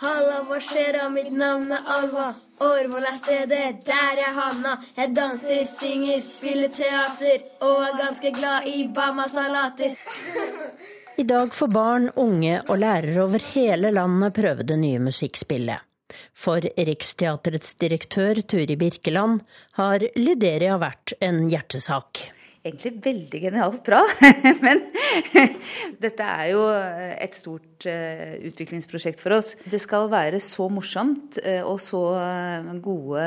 Halla, 0.00 0.40
hva 0.48 0.64
skjer 0.64 0.96
da? 0.96 1.10
Mitt 1.12 1.28
navn 1.36 1.68
er 1.76 1.84
Alva. 1.98 2.32
Årvoll 2.62 3.06
er 3.08 3.16
stedet 3.18 3.80
der 3.86 4.20
jeg 4.20 4.34
havna. 4.36 4.76
Jeg 4.96 5.14
danser, 5.16 5.64
synger, 5.66 6.20
spiller 6.22 6.70
teater 6.74 7.42
og 7.66 7.80
er 7.88 7.96
ganske 7.98 8.30
glad 8.36 8.68
i 8.70 8.84
Bama-salater. 8.94 9.96
I 11.18 11.26
dag 11.26 11.50
får 11.54 11.70
barn, 11.70 12.08
unge 12.18 12.60
og 12.68 12.78
lærere 12.82 13.24
over 13.24 13.42
hele 13.54 13.90
landet 13.94 14.34
prøve 14.34 14.66
det 14.66 14.78
nye 14.78 15.02
musikkspillet. 15.02 15.82
For 16.34 16.62
Riksteatrets 16.62 17.74
direktør 17.80 18.38
Turi 18.46 18.76
Birkeland 18.78 19.42
har 19.78 20.04
Lyderia 20.18 20.78
vært 20.82 21.16
en 21.22 21.46
hjertesak. 21.50 22.33
Egentlig 22.64 22.92
veldig 23.04 23.40
genialt 23.42 23.82
bra. 23.84 24.00
Men 24.64 24.82
dette 26.00 26.26
er 26.26 26.50
jo 26.52 26.64
et 26.72 27.36
stort 27.36 27.86
eh, 27.90 28.36
utviklingsprosjekt 28.48 29.22
for 29.22 29.36
oss. 29.38 29.54
Det 29.68 29.80
skal 29.82 30.08
være 30.12 30.40
så 30.42 30.68
morsomt 30.72 31.38
eh, 31.44 31.60
og 31.60 31.80
så 31.84 32.02
eh, 32.20 32.70
gode 32.84 33.24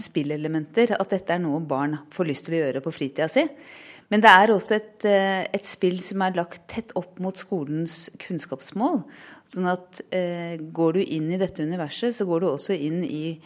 spillelementer 0.00 0.94
at 0.98 1.16
dette 1.16 1.34
er 1.34 1.42
noe 1.42 1.62
barn 1.66 1.98
får 2.14 2.28
lyst 2.28 2.46
til 2.48 2.58
å 2.58 2.62
gjøre 2.64 2.84
på 2.84 2.94
fritida 2.94 3.30
si. 3.32 3.46
Men 4.12 4.20
det 4.20 4.28
er 4.28 4.50
også 4.52 4.74
et, 4.76 5.04
et 5.08 5.64
spill 5.64 5.96
som 6.04 6.20
er 6.20 6.34
lagt 6.36 6.66
tett 6.68 6.90
opp 7.00 7.16
mot 7.24 7.38
skolens 7.38 8.10
kunnskapsmål. 8.20 8.98
Sånn 9.48 9.70
at 9.72 10.02
går 10.76 10.98
du 10.98 11.00
inn 11.00 11.30
i 11.32 11.38
dette 11.40 11.64
universet, 11.64 12.12
så 12.12 12.26
går 12.28 12.42
du 12.42 12.48
også 12.50 12.76
inn 12.76 13.00
i 13.08 13.38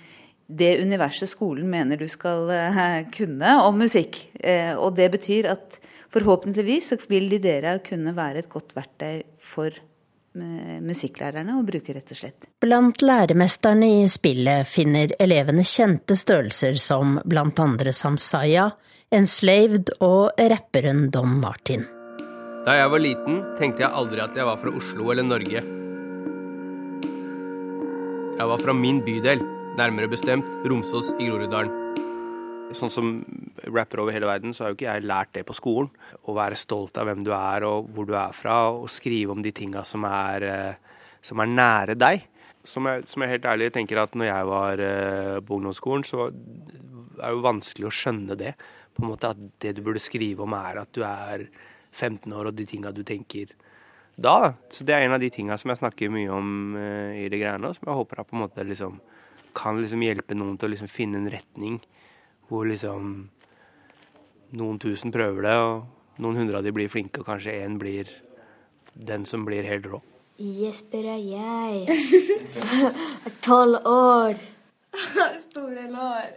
det 0.47 0.79
universet 0.83 1.29
skolen 1.29 1.71
mener 1.71 1.99
du 1.99 2.07
skal 2.09 2.51
eh, 2.55 3.03
kunne 3.15 3.57
om 3.67 3.79
musikk. 3.83 4.19
Eh, 4.41 4.75
og 4.79 4.95
det 4.99 5.11
betyr 5.17 5.51
at 5.51 5.79
forhåpentligvis 6.15 6.93
vil 7.11 7.29
de 7.33 7.41
dere 7.43 7.79
kunne 7.85 8.15
være 8.17 8.45
et 8.45 8.51
godt 8.51 8.77
verktøy 8.77 9.25
for 9.43 9.73
eh, 9.75 10.79
musikklærerne 10.85 11.59
å 11.59 11.65
bruke, 11.67 11.97
rett 11.97 12.15
og 12.15 12.21
slett. 12.21 12.49
Blant 12.63 13.03
læremesterne 13.03 13.91
i 14.03 14.07
spillet 14.11 14.71
finner 14.71 15.17
elevene 15.19 15.67
kjente 15.67 16.17
størrelser 16.19 16.79
som 16.79 17.19
blant 17.27 17.59
andre 17.63 17.95
Samsaya, 17.97 18.71
Enslaved 19.15 19.93
og 20.03 20.35
rapperen 20.51 21.09
Don 21.15 21.37
Martin. 21.43 21.85
Da 22.67 22.75
jeg 22.75 22.91
var 22.91 23.03
liten, 23.03 23.43
tenkte 23.59 23.85
jeg 23.85 23.95
aldri 23.95 24.23
at 24.23 24.35
jeg 24.35 24.47
var 24.47 24.59
fra 24.59 24.73
Oslo 24.75 25.13
eller 25.13 25.27
Norge. 25.27 25.63
Jeg 28.37 28.51
var 28.51 28.61
fra 28.61 28.75
min 28.75 28.99
bydel, 29.07 29.39
nærmere 29.77 30.09
bestemt 30.09 30.47
Romsås 30.65 31.11
i 31.21 31.27
Groruddalen. 31.29 31.73
Sånn 32.75 32.91
som 32.91 33.11
rapper 33.69 34.01
over 34.03 34.15
hele 34.15 34.29
verden, 34.29 34.55
så 34.57 34.65
har 34.65 34.73
jo 34.73 34.77
ikke 34.79 34.89
jeg 34.89 35.05
lært 35.07 35.35
det 35.37 35.45
på 35.47 35.55
skolen. 35.57 35.91
Å 36.27 36.35
være 36.37 36.59
stolt 36.59 36.97
av 36.99 37.07
hvem 37.09 37.23
du 37.27 37.31
er 37.37 37.67
og 37.69 37.91
hvor 37.95 38.09
du 38.09 38.15
er 38.17 38.33
fra, 38.35 38.57
og 38.73 38.89
skrive 38.91 39.37
om 39.37 39.43
de 39.45 39.53
tinga 39.55 39.85
som, 39.85 40.05
eh, 40.05 40.75
som 41.23 41.41
er 41.41 41.53
nære 41.53 41.95
deg. 41.95 42.25
Som 42.65 42.89
jeg, 42.89 43.05
som 43.07 43.23
jeg 43.23 43.31
helt 43.37 43.45
ærlig 43.45 43.73
tenker 43.73 44.01
at 44.03 44.17
når 44.17 44.27
jeg 44.27 44.47
var 44.49 44.81
eh, 44.81 45.41
på 45.41 45.59
ungdomsskolen, 45.61 46.05
så 46.05 46.27
er 46.27 47.29
det 47.29 47.37
jo 47.37 47.45
vanskelig 47.45 47.87
å 47.87 47.95
skjønne 47.95 48.37
det. 48.37 48.55
På 48.97 49.05
en 49.05 49.13
måte 49.13 49.31
At 49.31 49.37
det 49.61 49.77
du 49.77 49.83
burde 49.83 50.01
skrive 50.01 50.43
om, 50.43 50.57
er 50.57 50.81
at 50.81 50.93
du 50.93 51.05
er 51.05 51.47
15 51.93 52.33
år 52.33 52.49
og 52.49 52.57
de 52.57 52.65
tinga 52.65 52.93
du 52.93 53.05
tenker 53.05 53.53
da. 54.17 54.55
Så 54.73 54.85
det 54.85 54.95
er 54.97 55.05
en 55.05 55.13
av 55.13 55.21
de 55.21 55.31
tinga 55.31 55.59
som 55.59 55.71
jeg 55.71 55.79
snakker 55.79 56.11
mye 56.11 56.33
om 56.33 56.77
eh, 56.77 57.27
i 57.27 57.29
de 57.29 57.39
greiene, 57.39 57.69
og 57.69 57.77
som 57.77 57.87
jeg 57.87 58.01
håper 58.01 58.21
at 58.21 58.29
på 58.31 58.37
en 58.37 58.47
måte 58.47 58.65
liksom 58.65 58.99
kan 59.57 59.81
liksom 59.81 60.05
hjelpe 60.05 60.37
noen 60.37 60.59
til 60.59 60.69
å 60.69 60.75
liksom 60.75 60.91
finne 60.93 61.21
en 61.23 61.31
retning 61.33 61.81
hvor 62.51 62.69
liksom 62.69 63.29
noen 64.57 64.79
tusen 64.79 65.13
prøver 65.15 65.49
det, 65.49 65.57
og 65.59 66.21
noen 66.23 66.43
hundre 66.43 66.61
av 66.61 66.67
de 66.67 66.73
blir 66.75 66.91
flinke, 66.93 67.21
og 67.21 67.29
kanskje 67.29 67.57
én 67.65 67.79
blir 67.81 68.11
den 68.95 69.27
som 69.29 69.45
blir 69.49 69.67
helt 69.67 69.89
rå. 69.91 70.01
Jesper 70.37 71.07
er 71.17 71.23
jeg. 71.25 71.87
Er 71.89 73.37
Tolv 73.47 73.81
år. 73.89 74.37
Store 75.47 75.87
lår. 75.93 76.35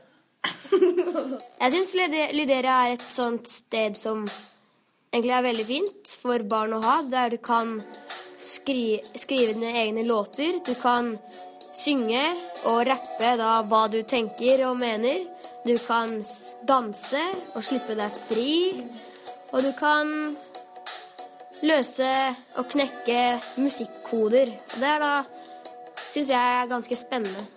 Jeg 1.59 1.73
syns 1.73 1.93
Lydere 2.37 2.75
er 2.85 2.93
et 2.93 3.03
sånt 3.03 3.49
sted 3.51 3.97
som 3.99 4.23
egentlig 5.11 5.33
er 5.35 5.43
veldig 5.43 5.65
fint 5.67 6.13
for 6.21 6.45
barn 6.47 6.77
å 6.77 6.81
ha, 6.83 6.99
der 7.11 7.33
du 7.33 7.39
kan 7.43 7.79
skri 8.39 8.99
skrive 9.19 9.57
dine 9.57 9.73
egne 9.81 10.05
låter. 10.07 10.61
Du 10.63 10.73
kan 10.79 11.15
synge 11.75 12.23
og 12.67 12.81
rappe 12.87 13.33
da 13.39 13.59
hva 13.67 13.85
du 13.91 14.01
tenker 14.03 14.65
og 14.67 14.77
mener. 14.79 15.23
Du 15.65 15.75
kan 15.79 16.11
danse 16.67 17.21
og 17.53 17.63
slippe 17.63 17.95
deg 17.99 18.11
fri. 18.15 18.53
Og 19.51 19.63
du 19.63 19.71
kan 19.77 20.11
løse 21.65 22.11
og 22.59 22.69
knekke 22.71 23.21
musikkoder. 23.59 24.53
Det 24.75 24.91
er 24.91 25.01
da 25.03 25.13
syns 25.99 26.31
jeg 26.31 26.61
er 26.61 26.69
ganske 26.69 26.97
spennende. 26.97 27.47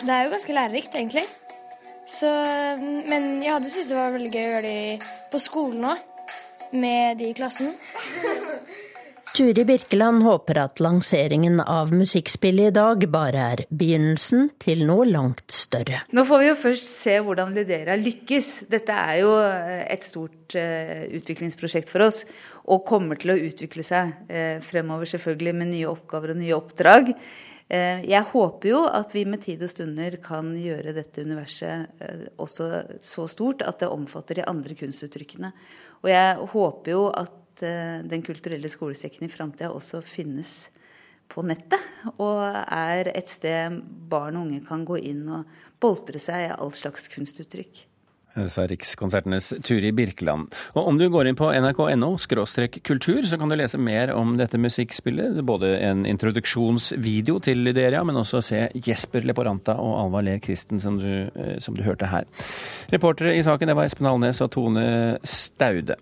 Det 0.00 0.14
er 0.14 0.24
jo 0.24 0.32
ganske 0.32 0.56
lærerikt, 0.56 0.94
egentlig. 0.96 1.24
Så, 2.08 2.28
men 3.08 3.42
jeg 3.44 3.52
hadde 3.52 3.70
syntes 3.70 3.90
det 3.92 3.98
var 3.98 4.14
veldig 4.14 4.30
gøy 4.32 4.42
å 4.42 4.52
gjøre 4.54 4.62
det 4.66 5.10
på 5.30 5.40
skolen 5.42 5.90
òg, 5.92 6.00
med 6.72 7.20
de 7.20 7.30
i 7.30 7.36
klassen. 7.36 7.70
Turi 9.40 9.62
Birkeland 9.64 10.20
håper 10.20 10.58
at 10.60 10.80
lanseringen 10.84 11.62
av 11.64 11.94
musikkspillet 11.96 12.68
i 12.68 12.72
dag 12.76 13.06
bare 13.08 13.44
er 13.54 13.62
begynnelsen 13.72 14.50
til 14.60 14.82
noe 14.84 15.06
langt 15.08 15.54
større. 15.56 16.02
Nå 16.12 16.26
får 16.28 16.42
vi 16.42 16.48
jo 16.50 16.58
først 16.60 16.90
se 16.98 17.14
hvordan 17.24 17.54
Ludera 17.56 17.96
lykkes. 17.96 18.50
Dette 18.68 18.98
er 19.00 19.22
jo 19.22 19.30
eh, 19.40 19.86
et 19.94 20.04
stort 20.04 20.58
eh, 20.60 21.06
utviklingsprosjekt 21.16 21.88
for 21.88 22.04
oss, 22.10 22.20
og 22.68 22.84
kommer 22.92 23.16
til 23.16 23.32
å 23.32 23.38
utvikle 23.48 23.86
seg 23.86 24.12
eh, 24.28 24.60
fremover 24.60 25.08
selvfølgelig 25.08 25.56
med 25.62 25.72
nye 25.72 25.88
oppgaver 25.88 26.34
og 26.34 26.42
nye 26.42 26.58
oppdrag. 26.60 27.14
Jeg 27.70 28.26
håper 28.32 28.66
jo 28.66 28.78
at 28.90 29.12
vi 29.14 29.20
med 29.30 29.44
tid 29.44 29.60
og 29.62 29.70
stunder 29.70 30.16
kan 30.18 30.48
gjøre 30.58 30.90
dette 30.90 31.22
universet 31.22 32.00
også 32.42 32.66
så 32.98 33.28
stort 33.30 33.62
at 33.62 33.78
det 33.78 33.92
omfatter 33.94 34.40
de 34.40 34.48
andre 34.50 34.74
kunstuttrykkene. 34.74 35.52
Og 36.02 36.10
jeg 36.10 36.48
håper 36.50 36.90
jo 36.96 37.04
at 37.14 37.39
eh, 37.66 38.00
Den 38.06 38.22
kulturelle 38.26 38.70
skolesekken 38.72 39.26
i 39.26 39.32
framtida 39.32 39.72
også 39.74 40.02
finnes 40.06 40.70
på 41.30 41.44
nettet, 41.46 41.82
og 42.18 42.42
er 42.42 43.12
et 43.14 43.30
sted 43.30 43.78
barn 44.10 44.38
og 44.38 44.48
unge 44.48 44.64
kan 44.66 44.82
gå 44.86 44.98
inn 45.12 45.22
og 45.30 45.62
boltre 45.80 46.20
seg 46.22 46.48
i 46.48 46.50
all 46.56 46.74
slags 46.76 47.08
kunstuttrykk. 47.12 47.86
sa 48.46 48.64
Rikskonsertenes 48.66 49.52
Turi 49.66 49.90
Birkeland. 49.92 50.54
Og 50.74 50.86
om 50.86 50.98
du 50.98 51.08
går 51.10 51.28
inn 51.28 51.38
på 51.38 51.50
nrk.no 51.50 52.10
kultur, 52.82 53.22
så 53.26 53.38
kan 53.38 53.50
du 53.50 53.56
lese 53.58 53.78
mer 53.78 54.12
om 54.14 54.36
dette 54.38 54.58
musikkspillet. 54.58 55.40
Både 55.46 55.78
en 55.78 56.06
introduksjonsvideo 56.06 57.38
til 57.40 57.64
Lyderia, 57.66 58.04
men 58.04 58.16
også 58.16 58.42
se 58.42 58.68
Jesper 58.74 59.26
Leporanta 59.26 59.74
og 59.78 59.98
Alva 60.04 60.22
Ler 60.22 60.38
Kristen, 60.38 60.80
som 60.80 60.98
du, 60.98 61.30
eh, 61.34 61.58
som 61.58 61.74
du 61.74 61.82
hørte 61.82 62.10
her. 62.10 62.26
Reportere 62.90 63.36
i 63.36 63.42
saken 63.42 63.70
det 63.70 63.76
var 63.76 63.90
Espen 63.90 64.06
Alnes 64.06 64.40
og 64.40 64.50
Tone 64.54 65.18
Staude. 65.22 65.98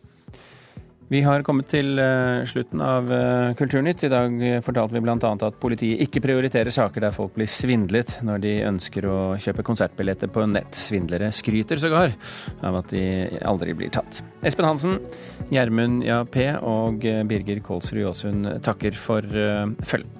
Vi 1.08 1.22
har 1.24 1.40
kommet 1.40 1.70
til 1.72 1.96
eh, 2.02 2.42
slutten 2.48 2.82
av 2.84 3.06
eh, 3.12 3.54
Kulturnytt. 3.56 4.02
I 4.04 4.10
dag 4.12 4.34
eh, 4.44 4.58
fortalte 4.64 4.92
vi 4.92 5.00
bl.a. 5.06 5.16
at 5.16 5.56
politiet 5.60 6.02
ikke 6.04 6.20
prioriterer 6.26 6.74
saker 6.74 7.06
der 7.06 7.14
folk 7.16 7.32
blir 7.38 7.48
svindlet 7.48 8.18
når 8.28 8.42
de 8.44 8.52
ønsker 8.68 9.08
å 9.08 9.16
kjøpe 9.40 9.64
konsertbilletter 9.64 10.28
på 10.32 10.44
nett. 10.52 10.76
Svindlere 10.76 11.32
skryter 11.32 11.80
sågar 11.80 12.12
av 12.60 12.80
at 12.82 12.92
de 12.92 13.02
aldri 13.40 13.72
blir 13.78 13.92
tatt. 13.94 14.20
Espen 14.44 14.68
Hansen, 14.68 15.00
Gjermund 15.48 16.04
Jappé 16.04 16.50
og 16.60 17.00
Birger 17.00 17.64
Kolsrud 17.64 18.04
Jåsund 18.04 18.52
takker 18.68 19.00
for 19.08 19.24
følget. 19.24 20.17